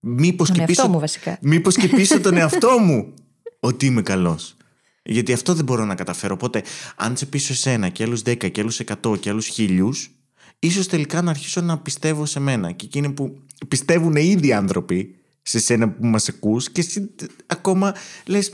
[0.00, 1.38] Μήπως τον και πίσω, μου βασικά.
[1.40, 3.14] Μήπως και πίσω τον εαυτό μου
[3.60, 4.56] ότι είμαι καλός.
[5.02, 6.34] Γιατί αυτό δεν μπορώ να καταφέρω.
[6.34, 6.62] Οπότε,
[6.96, 10.10] αν σε πείσω εσένα και άλλους 10 και άλλους 100 και άλλους χίλιους,
[10.58, 12.72] ίσως τελικά να αρχίσω να πιστεύω σε μένα.
[12.72, 17.14] Και εκείνοι που πιστεύουν ήδη άνθρωποι σε σένα που μας ακούς και εσύ
[17.46, 17.94] ακόμα
[18.26, 18.52] λες,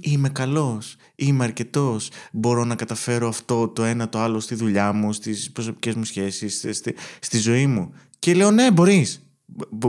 [0.00, 2.10] είμαι καλός είμαι αρκετός.
[2.32, 6.58] Μπορώ να καταφέρω αυτό, το ένα, το άλλο στη δουλειά μου, στις προσωπικές μου σχέσεις,
[6.78, 7.94] στη, στη, ζωή μου.
[8.18, 9.18] Και λέω, ναι, μπορείς.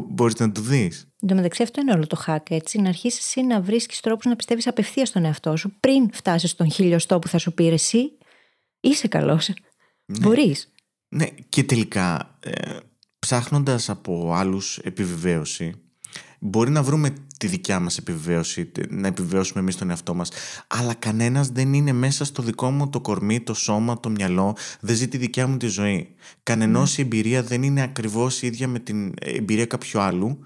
[0.10, 1.08] Μπορείς να το δεις.
[1.22, 2.82] Εν τω μεταξύ, αυτό είναι όλο το hack, έτσι.
[2.82, 6.72] Να αρχίσεις εσύ να βρίσκεις τρόπους να πιστεύεις απευθείας στον εαυτό σου πριν φτάσεις στον
[6.72, 8.12] χιλιοστό που θα σου πει εσύ.
[8.80, 9.50] Είσαι καλός.
[10.06, 10.20] Ναι.
[10.20, 10.74] Μπορείς.
[11.08, 12.78] Ναι, και τελικά, ε,
[13.20, 15.85] ψάχνοντας από άλλους επιβεβαίωση,
[16.48, 20.32] Μπορεί να βρούμε τη δικιά μας επιβεβαίωση, να επιβεβαιώσουμε εμείς τον εαυτό μας,
[20.68, 24.96] αλλά κανένας δεν είναι μέσα στο δικό μου το κορμί, το σώμα, το μυαλό, δεν
[24.96, 26.08] ζει τη δικιά μου τη ζωή.
[26.44, 26.98] Κανενός mm.
[26.98, 30.40] η εμπειρία δεν είναι ακριβώς ίδια με την εμπειρία κάποιου άλλου.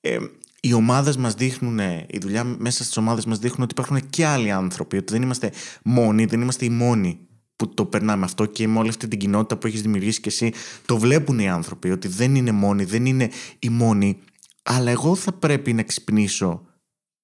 [0.00, 0.16] Ε,
[0.60, 4.50] οι ομάδες μας δείχνουν, η δουλειά μέσα στις ομάδες μας δείχνουν ότι υπάρχουν και άλλοι
[4.50, 7.18] άνθρωποι, ότι δεν είμαστε μόνοι, δεν είμαστε οι μόνοι
[7.56, 10.52] που το περνάμε αυτό και με όλη αυτή την κοινότητα που έχεις δημιουργήσει και εσύ,
[10.86, 14.18] το βλέπουν οι άνθρωποι ότι δεν είναι μόνοι, δεν είναι οι μόνοι
[14.66, 16.66] αλλά εγώ θα πρέπει να ξυπνήσω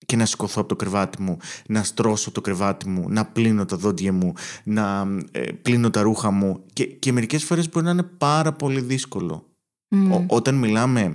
[0.06, 1.36] και να σηκωθώ από το κρεβάτι μου,
[1.68, 4.32] να στρώσω το κρεβάτι μου, να πλύνω τα δόντια μου,
[4.64, 8.80] να ε, πλύνω τα ρούχα μου και, και μερικές φορές μπορεί να είναι πάρα πολύ
[8.80, 9.46] δύσκολο.
[10.26, 11.12] όταν μιλάμε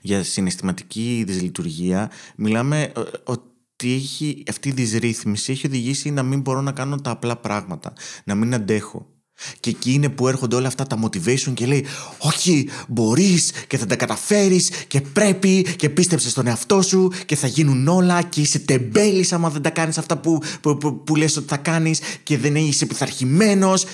[0.00, 6.60] για συναισθηματική δυσλειτουργία, μιλάμε ε, ότι έχει, αυτή η δυσρύθμιση έχει οδηγήσει να μην μπορώ
[6.60, 7.92] να κάνω τα απλά πράγματα,
[8.24, 9.17] να μην αντέχω.
[9.60, 11.86] Και εκεί είναι που έρχονται όλα αυτά τα motivation και λέει
[12.18, 17.46] Όχι, μπορείς και θα τα καταφέρεις και πρέπει και πίστεψε στον εαυτό σου και θα
[17.46, 21.36] γίνουν όλα και είσαι τεμπέλης άμα δεν τα κάνεις αυτά που, που, που, που λες
[21.36, 23.84] ότι θα κάνεις και δεν είσαι πειθαρχημένος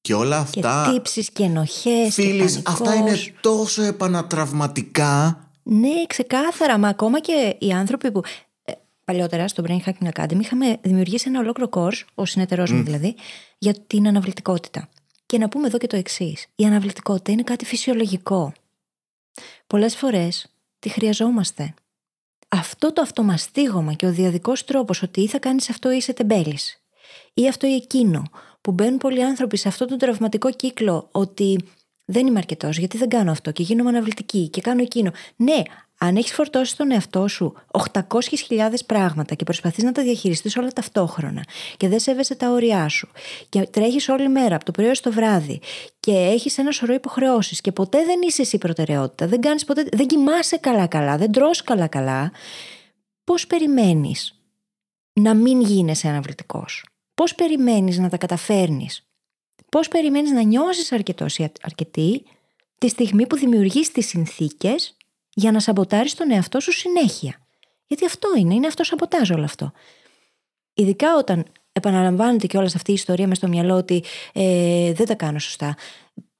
[0.00, 0.84] και όλα αυτά...
[0.86, 5.46] Και τύψεις και ενοχές Φίλοι, αυτά είναι τόσο επανατραυματικά.
[5.62, 6.78] Ναι, ξεκάθαρα.
[6.78, 8.20] Μα ακόμα και οι άνθρωποι που
[9.12, 13.14] παλιότερα στο Brain Hacking Academy είχαμε δημιουργήσει ένα ολόκληρο course, ο συνεταιρός μου δηλαδή,
[13.58, 14.88] για την αναβλητικότητα.
[15.26, 16.46] Και να πούμε εδώ και το εξής.
[16.54, 18.52] Η αναβλητικότητα είναι κάτι φυσιολογικό.
[19.66, 20.46] Πολλές φορές
[20.78, 21.74] τη χρειαζόμαστε.
[22.48, 26.82] Αυτό το αυτομαστίγωμα και ο διαδικός τρόπος ότι ή θα κάνεις αυτό ή είσαι τεμπέλης,
[27.34, 28.22] ή αυτό ή εκείνο,
[28.60, 31.64] που μπαίνουν πολλοί άνθρωποι σε αυτόν τον τραυματικό κύκλο ότι
[32.04, 35.10] δεν είμαι αρκετός, γιατί δεν κάνω αυτό και γίνομαι αναβλητική και κάνω εκείνο.
[35.36, 35.62] Ναι,
[36.04, 37.54] αν έχεις φορτώσει τον εαυτό σου
[37.92, 41.44] 800.000 πράγματα και προσπαθείς να τα διαχειριστείς όλα ταυτόχρονα
[41.76, 43.08] και δεν σέβεσαι τα όρια σου
[43.48, 45.60] και τρέχεις όλη μέρα από το πρωί στο βράδυ
[46.00, 50.06] και έχεις ένα σωρό υποχρεώσεις και ποτέ δεν είσαι εσύ προτεραιότητα, δεν, κάνεις ποτέ, δεν
[50.06, 52.32] κοιμάσαι καλά-καλά, δεν τρως καλά-καλά,
[53.24, 54.40] πώς περιμένεις
[55.12, 56.84] να μην γίνεσαι αναβλητικός;
[57.14, 59.06] Πώς περιμένεις να τα καταφέρνεις;
[59.68, 62.22] Πώς περιμένεις να νιώσεις αρκετός ή αρκετή
[62.78, 64.96] τη στιγμή που δημιουργείς τις συνθήκες
[65.34, 67.36] για να σαμποτάρεις τον εαυτό σου συνέχεια.
[67.86, 69.72] Γιατί αυτό είναι, είναι αυτό σαμποτάζ όλο αυτό.
[70.74, 75.14] Ειδικά όταν επαναλαμβάνεται και όλας αυτή η ιστορία μες στο μυαλό ότι ε, δεν τα
[75.14, 75.76] κάνω σωστά,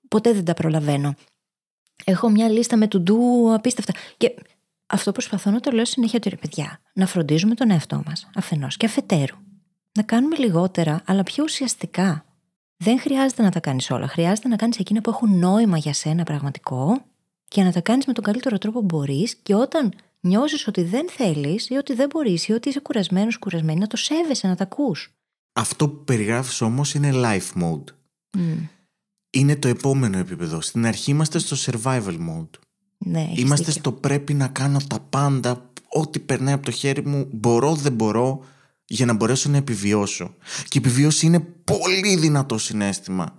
[0.09, 1.15] ποτέ δεν τα προλαβαίνω.
[2.05, 3.93] Έχω μια λίστα με του ντου απίστευτα.
[4.17, 4.35] Και
[4.87, 8.77] αυτό προσπαθώ να το λέω συνέχεια ότι ρε παιδιά, να φροντίζουμε τον εαυτό μας αφενός
[8.77, 9.37] και αφετέρου.
[9.93, 12.25] Να κάνουμε λιγότερα, αλλά πιο ουσιαστικά.
[12.77, 14.07] Δεν χρειάζεται να τα κάνεις όλα.
[14.07, 17.05] Χρειάζεται να κάνεις εκείνα που έχουν νόημα για σένα πραγματικό
[17.53, 21.09] και να τα κάνεις με τον καλύτερο τρόπο που μπορείς και όταν νιώσεις ότι δεν
[21.11, 24.63] θέλεις ή ότι δεν μπορείς ή ότι είσαι κουρασμένος, κουρασμένη, να το σέβεσαι, να τα
[24.63, 25.13] ακούς.
[25.53, 27.85] Αυτό που περιγράφεις όμως είναι life mode.
[29.31, 30.61] Είναι το επόμενο επίπεδο.
[30.61, 32.59] Στην αρχή είμαστε στο survival mode.
[32.99, 33.81] Ναι, είμαστε δίκιο.
[33.81, 38.45] στο πρέπει να κάνω τα πάντα, ό,τι περνάει από το χέρι μου, μπορώ, δεν μπορώ,
[38.85, 40.35] για να μπορέσω να επιβιώσω.
[40.69, 43.39] Και η επιβίωση είναι πολύ δυνατό συνέστημα.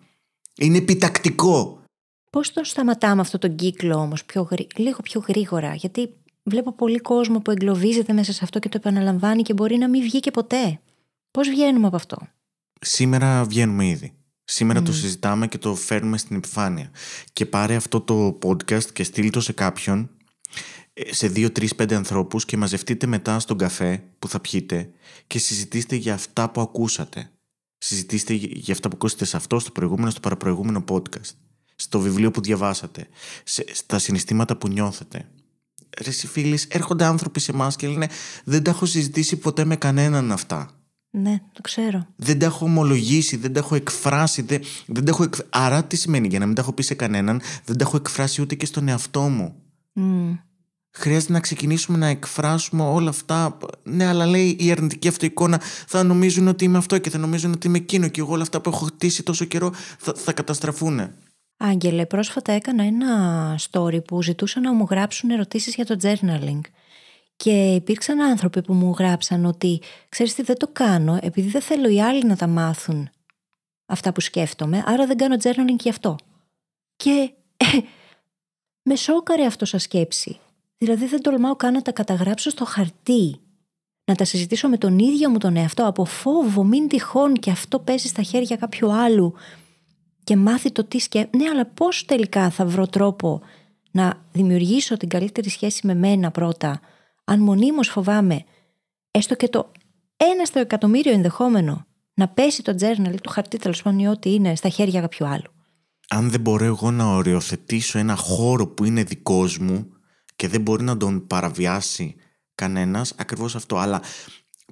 [0.56, 1.83] Είναι επιτακτικό.
[2.34, 4.26] Πώς το σταματάμε αυτό τον κύκλο όμως
[4.76, 9.42] λίγο πιο γρήγορα, γιατί βλέπω πολύ κόσμο που εγκλωβίζεται μέσα σε αυτό και το επαναλαμβάνει
[9.42, 10.80] και μπορεί να μην βγει και ποτέ.
[11.32, 12.18] Πώς βγαίνουμε από αυτό;
[12.82, 14.14] Σήμερα βγαίνουμε ήδη.
[14.44, 16.92] Σήμερα το συζητάμε και το φέρνουμε στην επιφάνεια.
[17.34, 20.10] Και πάρε αυτό το podcast και στείλ το σε κάποιον,
[20.94, 24.90] ε, σε δύο, τρεις, πέντε ανθρώπους και μαζευτείτε μετά στον καφέ που θα πιείτε
[25.28, 27.30] και συζητήστε για αυτά που ακούσατε.
[27.78, 31.43] Συζητήστε για αυτά που ακούσατε σε αυτό, στο προηγούμενο, στο παραπροηγούμενο podcast
[31.84, 33.08] στο βιβλίο που διαβάσατε,
[33.44, 35.26] σε, στα συναισθήματα που νιώθετε.
[36.04, 38.08] Ρε φίλοι, έρχονται άνθρωποι σε εμάς και λένε
[38.44, 40.70] Δεν τα έχω συζητήσει ποτέ με κανέναν αυτά.
[41.10, 42.08] Ναι, το ξέρω.
[42.16, 44.42] Δεν τα έχω ομολογήσει, δεν τα έχω εκφράσει.
[44.42, 45.34] Δεν, δεν τα έχω εκ...
[45.50, 48.42] Άρα τι σημαίνει, για να μην τα έχω πει σε κανέναν, δεν τα έχω εκφράσει
[48.42, 49.56] ούτε και στον εαυτό μου.
[49.96, 50.38] Mm.
[50.96, 53.58] Χρειάζεται να ξεκινήσουμε να εκφράσουμε όλα αυτά.
[53.84, 57.68] Ναι, αλλά λέει η αρνητική αυτοεικόνα θα νομίζουν ότι είμαι αυτό και θα νομίζουν ότι
[57.68, 61.10] είμαι εκείνο και εγώ όλα αυτά που έχω χτίσει τόσο καιρό θα, θα καταστραφούν.
[61.58, 66.62] Άγγελε, πρόσφατα έκανα ένα story που ζητούσαν να μου γράψουν ερωτήσεις για το journaling.
[67.36, 71.90] Και υπήρξαν άνθρωποι που μου γράψαν ότι ξέρεις τι δεν το κάνω επειδή δεν θέλω
[71.90, 73.10] οι άλλοι να τα μάθουν
[73.86, 76.16] αυτά που σκέφτομαι, άρα δεν κάνω journaling γι' αυτό.
[76.96, 77.66] Και ε,
[78.82, 80.40] με σόκαρε αυτό σαν σκέψη.
[80.78, 83.38] Δηλαδή δεν τολμάω καν να τα καταγράψω στο χαρτί.
[84.06, 87.80] Να τα συζητήσω με τον ίδιο μου τον εαυτό από φόβο μην τυχόν και αυτό
[87.80, 89.34] πέσει στα χέρια κάποιου άλλου
[90.24, 91.38] και μάθει το τι σκέφτεται.
[91.38, 93.42] Ναι, αλλά πώς τελικά θα βρω τρόπο
[93.92, 96.80] να δημιουργήσω την καλύτερη σχέση με μένα πρώτα,
[97.24, 98.44] αν μονίμως φοβάμαι,
[99.12, 99.72] έστω και το
[100.18, 104.34] ένα στο εκατομμύριο ενδεχόμενο, να πέσει το journal ή το χαρτί τέλος πάντων ή ό,τι
[104.34, 105.52] είναι στα χέρια κάποιου άλλου.
[106.10, 109.88] Αν δεν μπορώ εγώ να οριοθετήσω ένα χώρο που είναι δικός μου
[110.36, 112.16] και δεν μπορεί να τον παραβιάσει
[112.56, 113.78] κανένας, ακριβώς αυτό.
[113.78, 114.02] Αλλά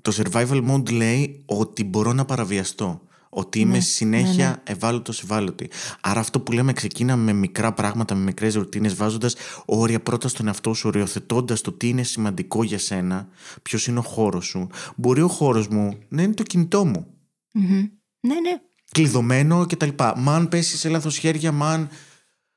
[0.02, 3.02] το survival mode λέει ότι μπορώ να παραβιαστώ.
[3.34, 4.62] Ότι είμαι Ναι, συνέχεια ναι, ναι.
[4.64, 5.70] ευάλωτος ευάλωτη.
[6.02, 10.48] Άρα αυτό που λέμε ξεκίνα με μικρά πράγματα, με μικρές ρουτίνες, βάζοντας όρια πρώτα στον
[10.48, 13.28] εαυτό σου, οριοθετώντας το τι είναι σημαντικό για σένα,
[13.62, 14.68] ποιος είναι ο χώρος σου.
[14.96, 17.08] Μπορεί ο χώρος μου να είναι το κινητό μου.
[17.54, 17.88] Μμμ.
[18.20, 18.62] Ναι, ναι.
[18.92, 19.90] Κλειδωμένο κτλ.
[20.16, 21.90] Μα αν πέσεις σε λάθος χέρια, μα αν.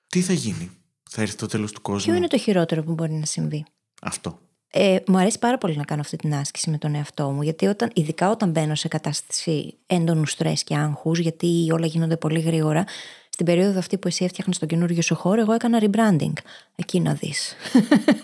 [0.08, 0.70] Τι θα γίνει,
[1.10, 2.04] θα έρθει το τέλος του κόσμου.
[2.04, 3.64] Ποιο είναι το χειρότερο που μπορεί να συμβεί;
[4.02, 4.38] Αυτό.
[4.76, 7.66] Ε, μου αρέσει πάρα πολύ να κάνω αυτή την άσκηση με τον εαυτό μου, γιατί
[7.66, 12.84] όταν, ειδικά όταν μπαίνω σε κατάσταση έντονου στρες και άγχους, γιατί όλα γίνονται πολύ γρήγορα,
[13.28, 16.32] στην περίοδο αυτή που εσύ έφτιαχνες τον καινούργιο σου χώρο, εγώ έκανα rebranding.
[16.76, 17.56] Εκεί να δεις.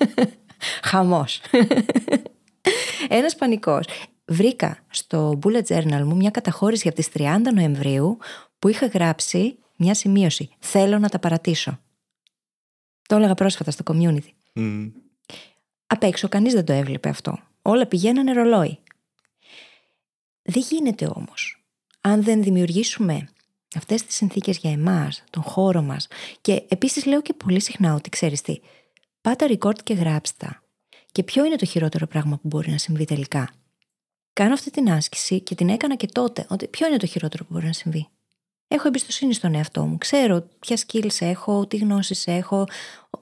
[0.88, 1.40] Χαμός.
[3.08, 3.86] Ένας πανικός.
[4.24, 8.18] Βρήκα στο bullet journal μου μια καταχώρηση από τις 30 Νοεμβρίου
[8.58, 10.48] που είχα γράψει μια σημείωση.
[10.58, 11.78] Θέλω να τα παρατήσω.
[13.08, 14.30] Το έλεγα πρόσφατα στο community.
[14.54, 14.90] Mm.
[15.92, 17.38] Απ' έξω κανείς δεν το έβλεπε αυτό.
[17.62, 18.78] Όλα πηγαίνανε ρολόι.
[20.42, 21.64] Δεν γίνεται όμως.
[22.00, 23.28] Αν δεν δημιουργήσουμε
[23.76, 26.06] αυτές τις συνθήκες για εμάς, τον χώρο μας
[26.40, 28.60] και επίσης λέω και πολύ συχνά ότι ξέρεις τι,
[29.20, 30.60] πάτα record και γράψτε
[31.12, 33.50] Και ποιο είναι το χειρότερο πράγμα που μπορεί να συμβεί τελικά;
[34.32, 36.46] Κάνω αυτή την άσκηση και την έκανα και τότε.
[36.48, 38.08] Ότι ποιο είναι το χειρότερο που μπορεί να συμβεί;
[38.68, 39.98] Έχω εμπιστοσύνη στον εαυτό μου.
[39.98, 42.66] Ξέρω ποια skills έχω, τι γνώσεις έχω.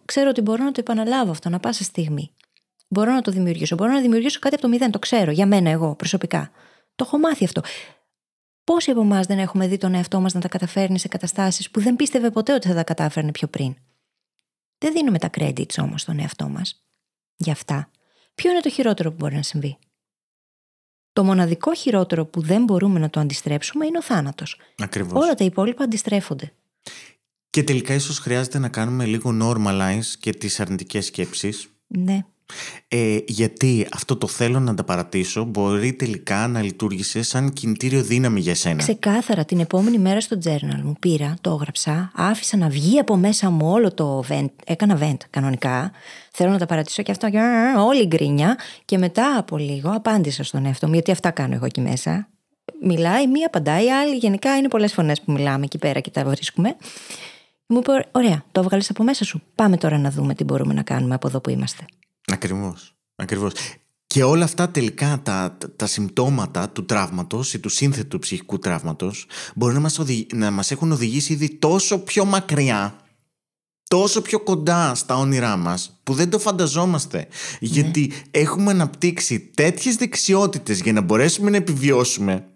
[0.04, 2.32] Ξέρω ότι μπορώ να το επαναλάβω αυτό να πάσα στιγμή.
[2.88, 3.76] Μπορώ να το δημιουργήσω.
[3.76, 4.90] Μπορώ να δημιουργήσω κάτι από το μηδέn.
[4.90, 6.50] Το ξέρω για μένα, εγώ προσωπικά.
[6.94, 7.60] Το έχω μάθει αυτό.
[8.64, 11.80] Πόσοι από εμάς δεν έχουμε δει τον εαυτό μας να τα καταφέρνει σε καταστάσεις που
[11.80, 13.76] δεν πίστευε ποτέ ότι θα τα κατάφερνε πιο πριν;
[14.78, 16.84] Δεν δίνουμε τα credits όμως στον εαυτό μας.
[17.36, 17.90] Γι' αυτά.
[18.34, 19.78] Ποιο είναι το χειρότερο που μπορεί να συμβεί;
[21.12, 24.60] Το μοναδικό χειρότερο που δεν μπορούμε να το αντιστρέψουμε είναι ο θάνατος.
[24.78, 25.22] Ακριβώς.
[25.22, 26.52] Όλα τα υπόλοιπα αντιστρέφονται.
[27.50, 31.68] Και τελικά ίσως χρειάζεται να κάνουμε λίγο normalize και τις αρνητικές σκέψεις.
[31.86, 32.24] Ναι.
[32.88, 38.40] Ε, γιατί αυτό το θέλω να τα παρατήσω μπορεί τελικά να λειτουργήσει σαν κινητήριο δύναμη
[38.40, 38.76] για σένα.
[38.76, 43.50] Ξεκάθαρα την επόμενη μέρα στο journal μου πήρα, το έγραψα, άφησα να βγει από μέσα
[43.50, 45.90] μου όλο το vent, έκανα vent κανονικά,
[46.32, 47.38] θέλω να τα παρατήσω και αυτό και
[47.78, 51.64] όλη η γκρίνια και μετά από λίγο απάντησα στον εαυτό μου γιατί αυτά κάνω εγώ
[51.64, 52.28] εκεί μέσα.
[52.82, 56.24] Μιλάει, μία απαντάει, η άλλη γενικά είναι πολλές φωνές που μιλάμε εκεί πέρα και τα
[56.24, 56.76] βρίσκουμε.
[57.66, 59.42] Μου είπε, ωραία, το έβγαλες από μέσα σου.
[59.54, 61.84] Πάμε τώρα να δούμε τι μπορούμε να κάνουμε από εδώ που είμαστε.
[62.32, 62.94] Ακριβώς.
[63.16, 63.52] Ακριβώς.
[64.06, 69.74] Και όλα αυτά τελικά τα, τα, συμπτώματα του τραύματος ή του σύνθετου ψυχικού τραύματος μπορεί
[69.74, 70.00] να μας,
[70.32, 72.96] να μας έχουν οδηγήσει ήδη τόσο πιο μακριά
[73.88, 77.28] τόσο πιο κοντά στα όνειρά μας που δεν το φανταζόμαστε
[77.60, 82.46] γιατί έχουμε αναπτύξει τέτοιες δεξιότητες για να μπορέσουμε να επιβιώσουμε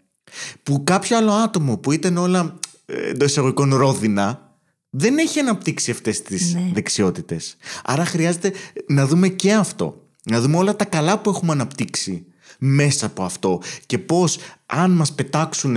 [0.62, 4.51] που κάποιο άλλο άτομο που ήταν όλα ε, εντός εισαγωγικών ρόδινα
[4.94, 6.70] δεν έχει αναπτύξει αυτές τις Ναι.
[6.74, 7.56] δεξιότητες.
[7.84, 8.52] Άρα χρειάζεται
[8.86, 10.06] να δούμε και αυτό.
[10.24, 12.24] Να δούμε όλα τα καλά που έχουμε αναπτύξει
[12.58, 15.76] μέσα από αυτό και πώς αν μας πετάξουν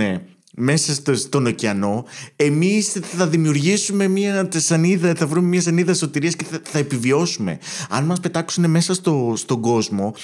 [0.56, 2.04] μέσα στο, στον ωκεανό
[2.36, 7.58] εμείς θα δημιουργήσουμε μια σανίδα, θα βρούμε μια σανίδα σωτηρίας και θα, θα επιβιώσουμε.
[7.88, 10.14] Αν μας πετάξουν μέσα στο, στον κόσμο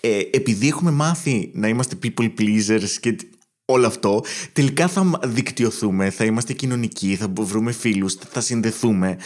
[0.00, 3.16] ε, επειδή έχουμε μάθει να είμαστε people pleasers και
[3.72, 9.16] όλο αυτό, τελικά θα δικτυωθούμε, θα είμαστε κοινωνικοί, θα βρούμε φίλους, θα συνδεθούμε.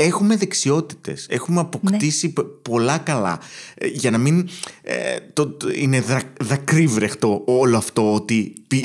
[0.00, 3.40] Έχουμε δεξιότητες, έχουμε αποκτήσει πολλά καλά.
[3.74, 4.48] Ε, Για να μην
[4.82, 8.84] ε, το, το- είναι δα, δακρύβρεχτο όλο αυτό ότι, πι-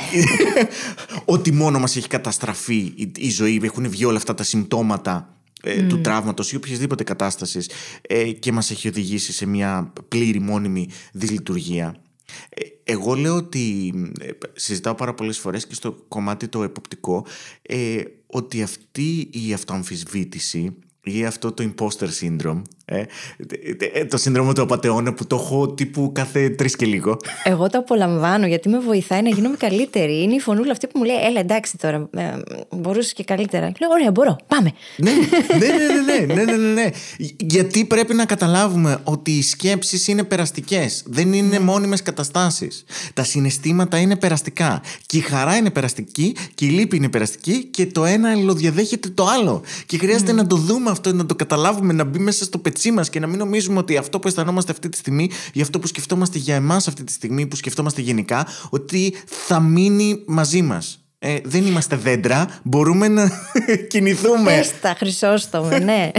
[1.24, 5.82] ότι μόνο μας έχει καταστραφεί η, η ζωή, έχουν βγει όλα αυτά τα συμπτώματα ε,
[5.82, 7.70] του τραύματος ή οποιασδήποτε κατάστασης
[8.02, 11.96] ε, και μας έχει οδηγήσει σε μια πλήρη μόνιμη δυσλειτουργία.
[12.48, 17.26] Ε, Εγώ λέω ότι ε, συζητάω πάρα πολλές φορές και στο κομμάτι το εποπτικό
[17.62, 23.02] ε, ότι αυτή η αυτοαμφισβήτηση ή αυτό το imposter syndrome, ε,
[23.92, 27.16] ε, το σύνδρομο του απαταιώνα που το έχω τύπου κάθε τρεις και λίγο.
[27.44, 30.22] Εγώ το απολαμβάνω γιατί με βοηθάει να γίνομαι καλύτερη.
[30.22, 32.22] Είναι η φωνούλα αυτή που μου λέει: Έλα, εντάξει τώρα, ε,
[32.70, 33.72] μπορούσες και καλύτερα.
[33.80, 34.72] Λέω: Ωραία, μπορώ, πάμε.
[34.96, 36.88] ναι, ναι, ναι, ναι, ναι, ναι, ναι, ναι.
[37.36, 41.02] Γιατί πρέπει να καταλάβουμε ότι οι σκέψεις είναι περαστικές.
[41.06, 42.84] Δεν είναι μόνιμες καταστάσεις.
[43.14, 44.82] Τα συναισθήματα είναι περαστικά.
[45.06, 49.26] Και η χαρά είναι περαστική και η λύπη είναι περαστική και το ένα αλληλοδιαδέχεται το
[49.26, 49.62] άλλο.
[49.86, 53.10] Και χρειάζεται να το δούμε αυτό, να το καταλάβουμε, να μπει μέσα στο πετσί μας
[53.10, 56.38] και να μην νομίζουμε ότι αυτό που αισθανόμαστε αυτή τη στιγμή ή αυτό που σκεφτόμαστε
[56.38, 60.98] για εμάς αυτή τη στιγμή, που σκεφτόμαστε γενικά, ότι θα μείνει μαζί μας.
[61.18, 63.30] Ε, δεν είμαστε δέντρα, μπορούμε να
[63.90, 64.56] κινηθούμε.
[64.56, 66.10] Πες τα, Χρυσόστομε, ναι.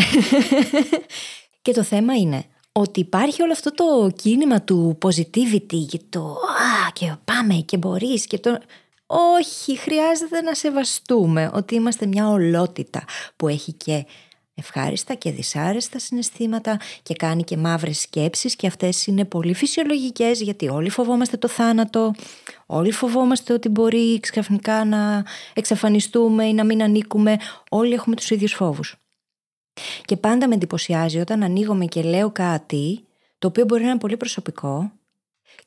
[1.62, 6.91] και το θέμα είναι ότι υπάρχει όλο αυτό το κίνημα του positivity και το «Α,
[6.94, 8.58] και πάμε και μπορείς» και το...
[9.38, 13.04] Όχι, χρειάζεται να σεβαστούμε ότι είμαστε μια ολότητα
[13.36, 14.06] που έχει και
[14.56, 20.68] ευχάριστα και δυσάρεστα συναισθήματα και κάνει και μαύρες σκέψεις και αυτές είναι πολύ φυσιολογικές γιατί
[20.68, 22.13] όλοι φοβόμαστε το θάνατο,
[22.65, 27.38] όλοι φοβόμαστε ότι μπορεί ξαφνικά να εξαφανιστούμε ή να μην ανήκουμε,
[27.70, 28.96] όλοι έχουμε τους ίδιους φόβους.
[30.06, 33.06] Και πάντα με εντυπωσιάζει όταν ανοίγομαι και λέω κάτι
[33.39, 34.91] το οποίο μπορεί να είναι πολύ προσωπικό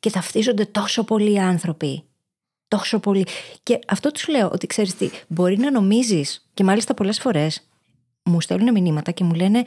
[0.00, 2.02] και ταυτίζονται τόσο πολλοί άνθρωποι.
[2.68, 3.26] Τόσο πολύ.
[3.62, 7.68] Και αυτό τους λέω ότι ξέρεις τι, μπορεί να νομίζεις, και μάλιστα πολλές φορές
[8.28, 9.62] μου στέλνουν μηνύματα και μου λένε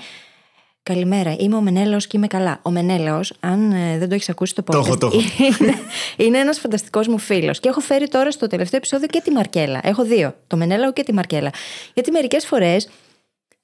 [0.83, 2.59] Καλημέρα, είμαι ο Μενέλαος και είμαι καλά.
[2.63, 5.19] Ο Μενέλαος, αν ε, δεν το έχεις ακούσει το podcast, Το έχω, το έχω.
[5.63, 5.73] είναι,
[6.17, 7.59] είναι ένας φανταστικός μου φίλος.
[7.59, 9.79] Και έχω φέρει τώρα στο τελευταίο επεισόδιο και τη Μαρκέλα.
[9.83, 10.35] Έχω δύο.
[10.47, 11.49] Το Μενέλαο και τη Μαρκέλα.
[11.93, 12.89] Γιατί μερικές φορές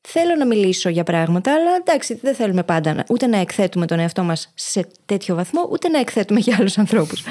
[0.02, 4.00] θέλω να μιλήσω για πράγματα, αλλά εντάξει, δεν θέλουμε πάντα να- ούτε να εκθέτουμε τον
[4.00, 7.24] εαυτό μας σε τέτοιο βαθμό, ούτε να εκθέτουμε για άλλους ανθρώπους.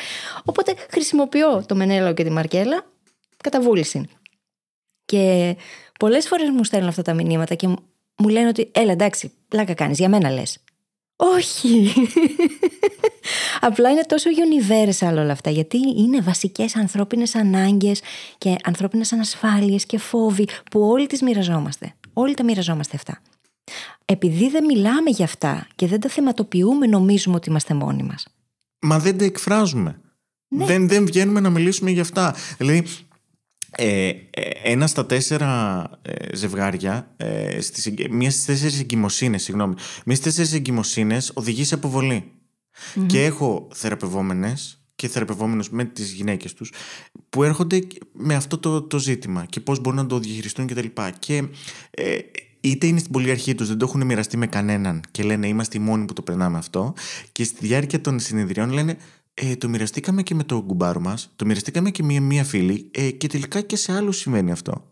[0.45, 2.85] Οπότε χρησιμοποιώ το Μενέλαο και τη Μαρκέλα
[3.43, 4.09] κατά βούληση.
[5.05, 5.57] Και
[5.99, 7.67] πολλές φορές μου στέλνουν αυτά τα μηνύματα και
[8.17, 10.59] μου λένε ότι έλα εντάξει, πλάκα κάνεις, για μένα λες.
[11.17, 11.93] Όχι.
[13.61, 18.01] Απλά είναι τόσο universal όλα αυτά, γιατί είναι βασικές ανθρώπινες ανάγκες
[18.39, 21.95] και ανθρώπινες ανασφάλειες και φόβοι που όλοι τις μοιραζόμαστε.
[22.13, 23.21] Όλοι τα μοιραζόμαστε αυτά.
[24.05, 28.27] Επειδή δεν μιλάμε για αυτά και δεν τα θεματοποιούμε, νομίζουμε ότι είμαστε μόνοι μας.
[28.81, 30.01] Μα δεν τα εκφράζουμε.
[30.49, 30.65] Ναι.
[30.65, 32.35] Δεν, δεν βγαίνουμε να μιλήσουμε για αυτά.
[32.59, 32.87] Δηλαδή,
[33.79, 34.17] ε, ε,
[34.63, 39.75] ένα στα τέσσερα ε, ζευγάρια, ε, στις, μία στις τέσσερις εγκυμοσύνες, συγγνώμη,
[40.07, 42.33] μία στις τέσσερις εγκυμοσύνες οδηγεί σε αποβολη
[43.07, 46.73] Και έχω θεραπευόμενες και θεραπευόμενους με τις γυναίκες τους
[47.29, 50.87] που έρχονται με αυτό το, το ζήτημα και πώς μπορούν να το διαχειριστούν κτλ.
[50.87, 51.45] Και, και
[51.91, 52.19] ε,
[52.61, 55.81] είτε είναι στην πολυαρχία τους, δεν το έχουν μοιραστεί με κανέναν και λένε είμαστε οι
[55.81, 56.95] μόνοι που το περνάμε αυτό.
[57.33, 58.97] Και στη διάρκεια των συνεδριών λένε
[59.39, 63.11] ε, το μοιραστήκαμε και με τον κουμπάρο μας, το μοιραστήκαμε και με μία φίλη ε,
[63.11, 64.85] και τελικά και σε άλλου σημαίνει αυτό.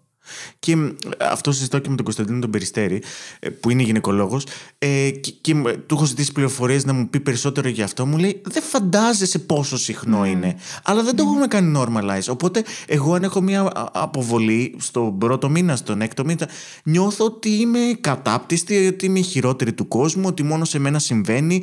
[0.59, 0.77] Και
[1.19, 3.03] αυτό συζητάω και με τον Κωνσταντίνο τον Περιστέρη,
[3.39, 4.47] ε, που είναι γυναικολόγος,
[4.79, 5.55] ε, και, και
[5.87, 8.07] του έχω ζητήσει πληροφορίες να μου πει περισσότερο για αυτό.
[8.07, 10.29] Μου λέει: Δεν φαντάζεσαι πόσο συχνό mm.
[10.29, 10.57] είναι.
[10.85, 11.27] Αλλά δεν το mm.
[11.27, 12.29] έχουμε κάνει normalize.
[12.29, 16.49] Οπότε, εγώ αν έχω μια αποβολή στον πρώτο μήνα, στον έκτο μήνα,
[16.85, 21.63] νιώθω ότι είμαι κατάπτυστη, ότι είμαι η χειρότερη του κόσμου, ότι μόνο σε μένα συμβαίνει.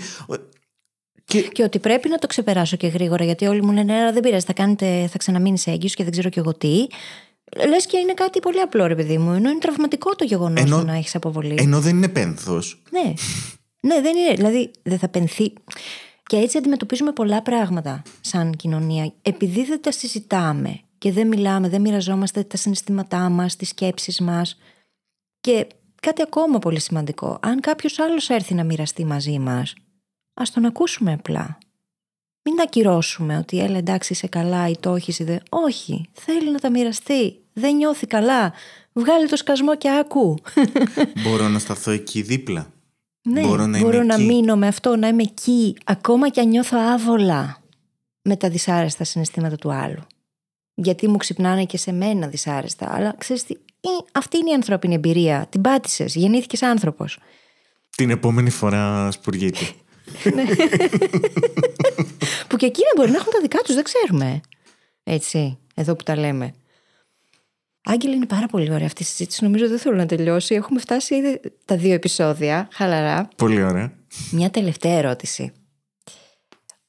[1.32, 1.42] Και...
[1.42, 4.54] και ότι πρέπει να το ξεπεράσω και γρήγορα, γιατί όλοι μου λένε: Δεν πειράζει, θα,
[4.54, 6.88] κάνετε, θα ξαναμείνεις έγκυος και δεν ξέρω κι εγώ τι.
[7.68, 9.32] Λες και είναι κάτι πολύ απλό, ρε παιδί μου.
[9.32, 10.84] Ενώ είναι τραυματικό το γεγονός ενώ...
[10.84, 11.56] να έχεις αποβολή.
[11.58, 12.82] Ενώ δεν είναι πένθος.
[12.90, 13.14] Ναι.
[13.80, 14.34] ναι, δεν είναι.
[14.34, 15.54] Δηλαδή, δεν θα πενθεί.
[16.24, 19.14] Και έτσι αντιμετωπίζουμε πολλά πράγματα σαν κοινωνία.
[19.22, 24.58] Επειδή δεν τα συζητάμε και δεν μιλάμε, δεν μοιραζόμαστε τα συναισθήματά μας, τις σκέψεις μας.
[25.42, 25.68] Και
[26.02, 27.40] κάτι ακόμα πολύ σημαντικό.
[27.42, 29.74] Αν κάποιος άλλος έρθει να μοιραστεί μαζί μας,
[30.34, 31.58] ας τον ακούσουμε απλά.
[32.44, 35.40] Μην ακυρώσουμε ότι έλα εντάξει είσαι καλά ή το όχι, δεν.
[35.50, 37.36] Όχι, θέλει να τα μοιραστεί.
[37.54, 38.54] Δεν νιώθει καλά.
[38.94, 40.38] Βγάλει το σκασμό και άκου.
[41.24, 42.72] Μπορώ να σταθώ εκεί δίπλα.
[43.24, 46.78] Ναι, μπορώ να, μπορώ να μείνω με αυτό, να είμαι εκεί, ακόμα και αν νιώθω
[46.80, 47.62] άβολα
[48.22, 50.02] με τα δυσάρεστα συναισθήματα του άλλου.
[50.74, 53.56] Γιατί μου ξυπνάνε και σε μένα δυσάρεστα, αλλά ξέρεις τι,
[54.12, 55.48] αυτή είναι η ανθρώπινη εμπειρία.
[55.50, 57.20] Την πάτησες, γεννήθηκες άνθρωπος.
[57.96, 59.66] Την επόμενη φορά σπουργίτη.
[60.34, 60.44] Ναι.
[62.48, 64.42] που και εκείνα μπορεί να έχουν τα δικά τους, δεν ξέρουμε.
[65.04, 66.54] Έτσι, εδώ που τα λέμε.
[67.84, 69.44] Άγγελ, είναι πάρα πολύ ωραία αυτή η συζήτηση.
[69.44, 70.56] Νομίζω δεν θέλω να τελειώσει.
[70.56, 72.68] Έχουμε φτάσει ήδη τα δύο επεισόδια.
[72.72, 73.30] Χαλαρά.
[73.36, 73.94] Πολύ ωραία.
[74.32, 75.52] Μια τελευταία ερώτηση.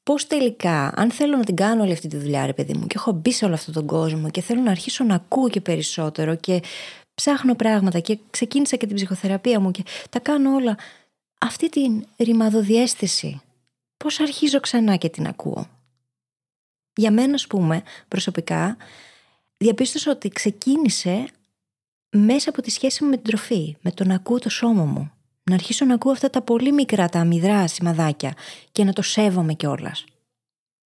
[0.03, 2.95] Πώς τελικά, αν θέλω να την κάνω όλη αυτή τη δουλειά, ρε παιδί μου, και
[2.97, 6.35] έχω μπει σε όλο αυτόν τον κόσμο και θέλω να αρχίσω να ακούω και περισσότερο
[6.35, 6.63] και
[7.15, 10.77] ψάχνω πράγματα και ξεκίνησα και την ψυχοθεραπεία μου και τα κάνω όλα
[11.43, 13.41] αυτή την ρημαδοδιέστηση
[13.97, 15.67] πώς αρχίζω ξανά και την ακούω.
[16.95, 18.77] Για μένα, ας πούμε, προσωπικά,
[19.57, 21.29] διαπίστωσα ότι ξεκίνησε
[22.11, 25.11] μέσα από τη σχέση μου με την τροφή, με το να ακούω το σώμα μου.
[25.43, 28.35] Να αρχίσω να ακούω αυτά τα πολύ μικρά, τα αμυδρά σημαδάκια
[28.73, 30.05] και να το σέβομαι κιόλας.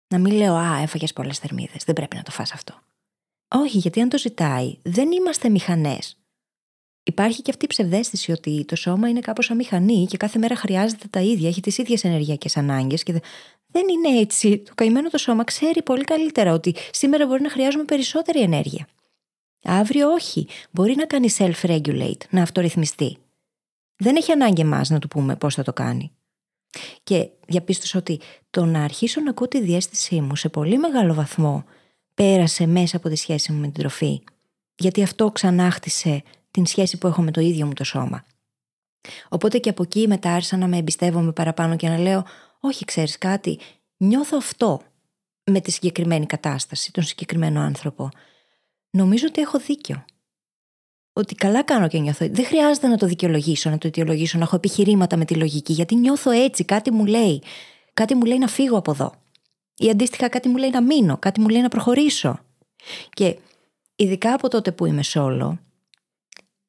[0.08, 2.80] Να μην λέω Α, έφαγες πολλές θερμίδες, δεν πρέπει να το φας αυτό.
[3.48, 6.16] Όχι, γιατί αν το ζητάει, δεν είμαστε μηχανές.
[7.08, 10.56] Υπάρχει και αυτή η ψευδέστηση ότι το σώμα είναι κάπως σαν μηχανή και κάθε μέρα
[10.56, 13.02] χρειάζεται τα ίδια, έχει τις ίδιες ενεργειακές ανάγκες.
[13.02, 13.12] Και
[13.66, 14.58] δεν είναι έτσι.
[14.58, 18.88] Το καημένο το σώμα ξέρει πολύ καλύτερα ότι σήμερα μπορεί να χρειάζομαι περισσότερη ενέργεια.
[19.62, 20.46] Αύριο όχι.
[20.70, 23.16] Μπορεί να κάνει self-regulate, να αυτορυθμιστεί.
[23.96, 26.10] Δεν έχει ανάγκη εμάς να του πούμε πώς θα το κάνει.
[27.02, 31.64] Και διαπίστωσα ότι το να αρχίσω να ακούω τη διέστησή μου σε πολύ μεγάλο βαθμό
[32.14, 34.20] πέρασε μέσα από τη σχέση μου με την τροφή.
[34.74, 36.22] Γιατί αυτό ξανάχτισε
[36.56, 38.24] την σχέση που έχω με το ίδιο μου το σώμα.
[39.28, 42.24] Οπότε και από εκεί μετά άρχισα να με εμπιστεύομαι παραπάνω και να λέω
[42.60, 43.58] όχι ξέρεις κάτι,
[43.96, 44.80] νιώθω αυτό
[45.44, 48.08] με τη συγκεκριμένη κατάσταση, τον συγκεκριμένο άνθρωπο.
[48.90, 50.04] Νομίζω ότι έχω δίκιο.
[51.12, 52.28] Ότι καλά κάνω και νιώθω.
[52.30, 55.94] Δεν χρειάζεται να το δικαιολογήσω, να το αιτιολογήσω, να έχω επιχειρήματα με τη λογική, γιατί
[55.94, 57.42] νιώθω έτσι, κάτι μου λέει.
[57.94, 59.14] Κάτι μου λέει να φύγω από εδώ.
[59.76, 62.38] Ή αντίστοιχα κάτι μου λέει να μείνω, κάτι μου λέει να προχωρήσω.
[63.10, 63.38] Και
[63.96, 65.65] ειδικά από τότε που είμαι σόλο,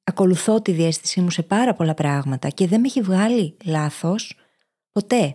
[0.07, 4.35] ακολουθώ τη διέστησή μου σε πάρα πολλά πράγματα και δεν με έχει βγάλει λάθος
[4.91, 5.31] ποτέ.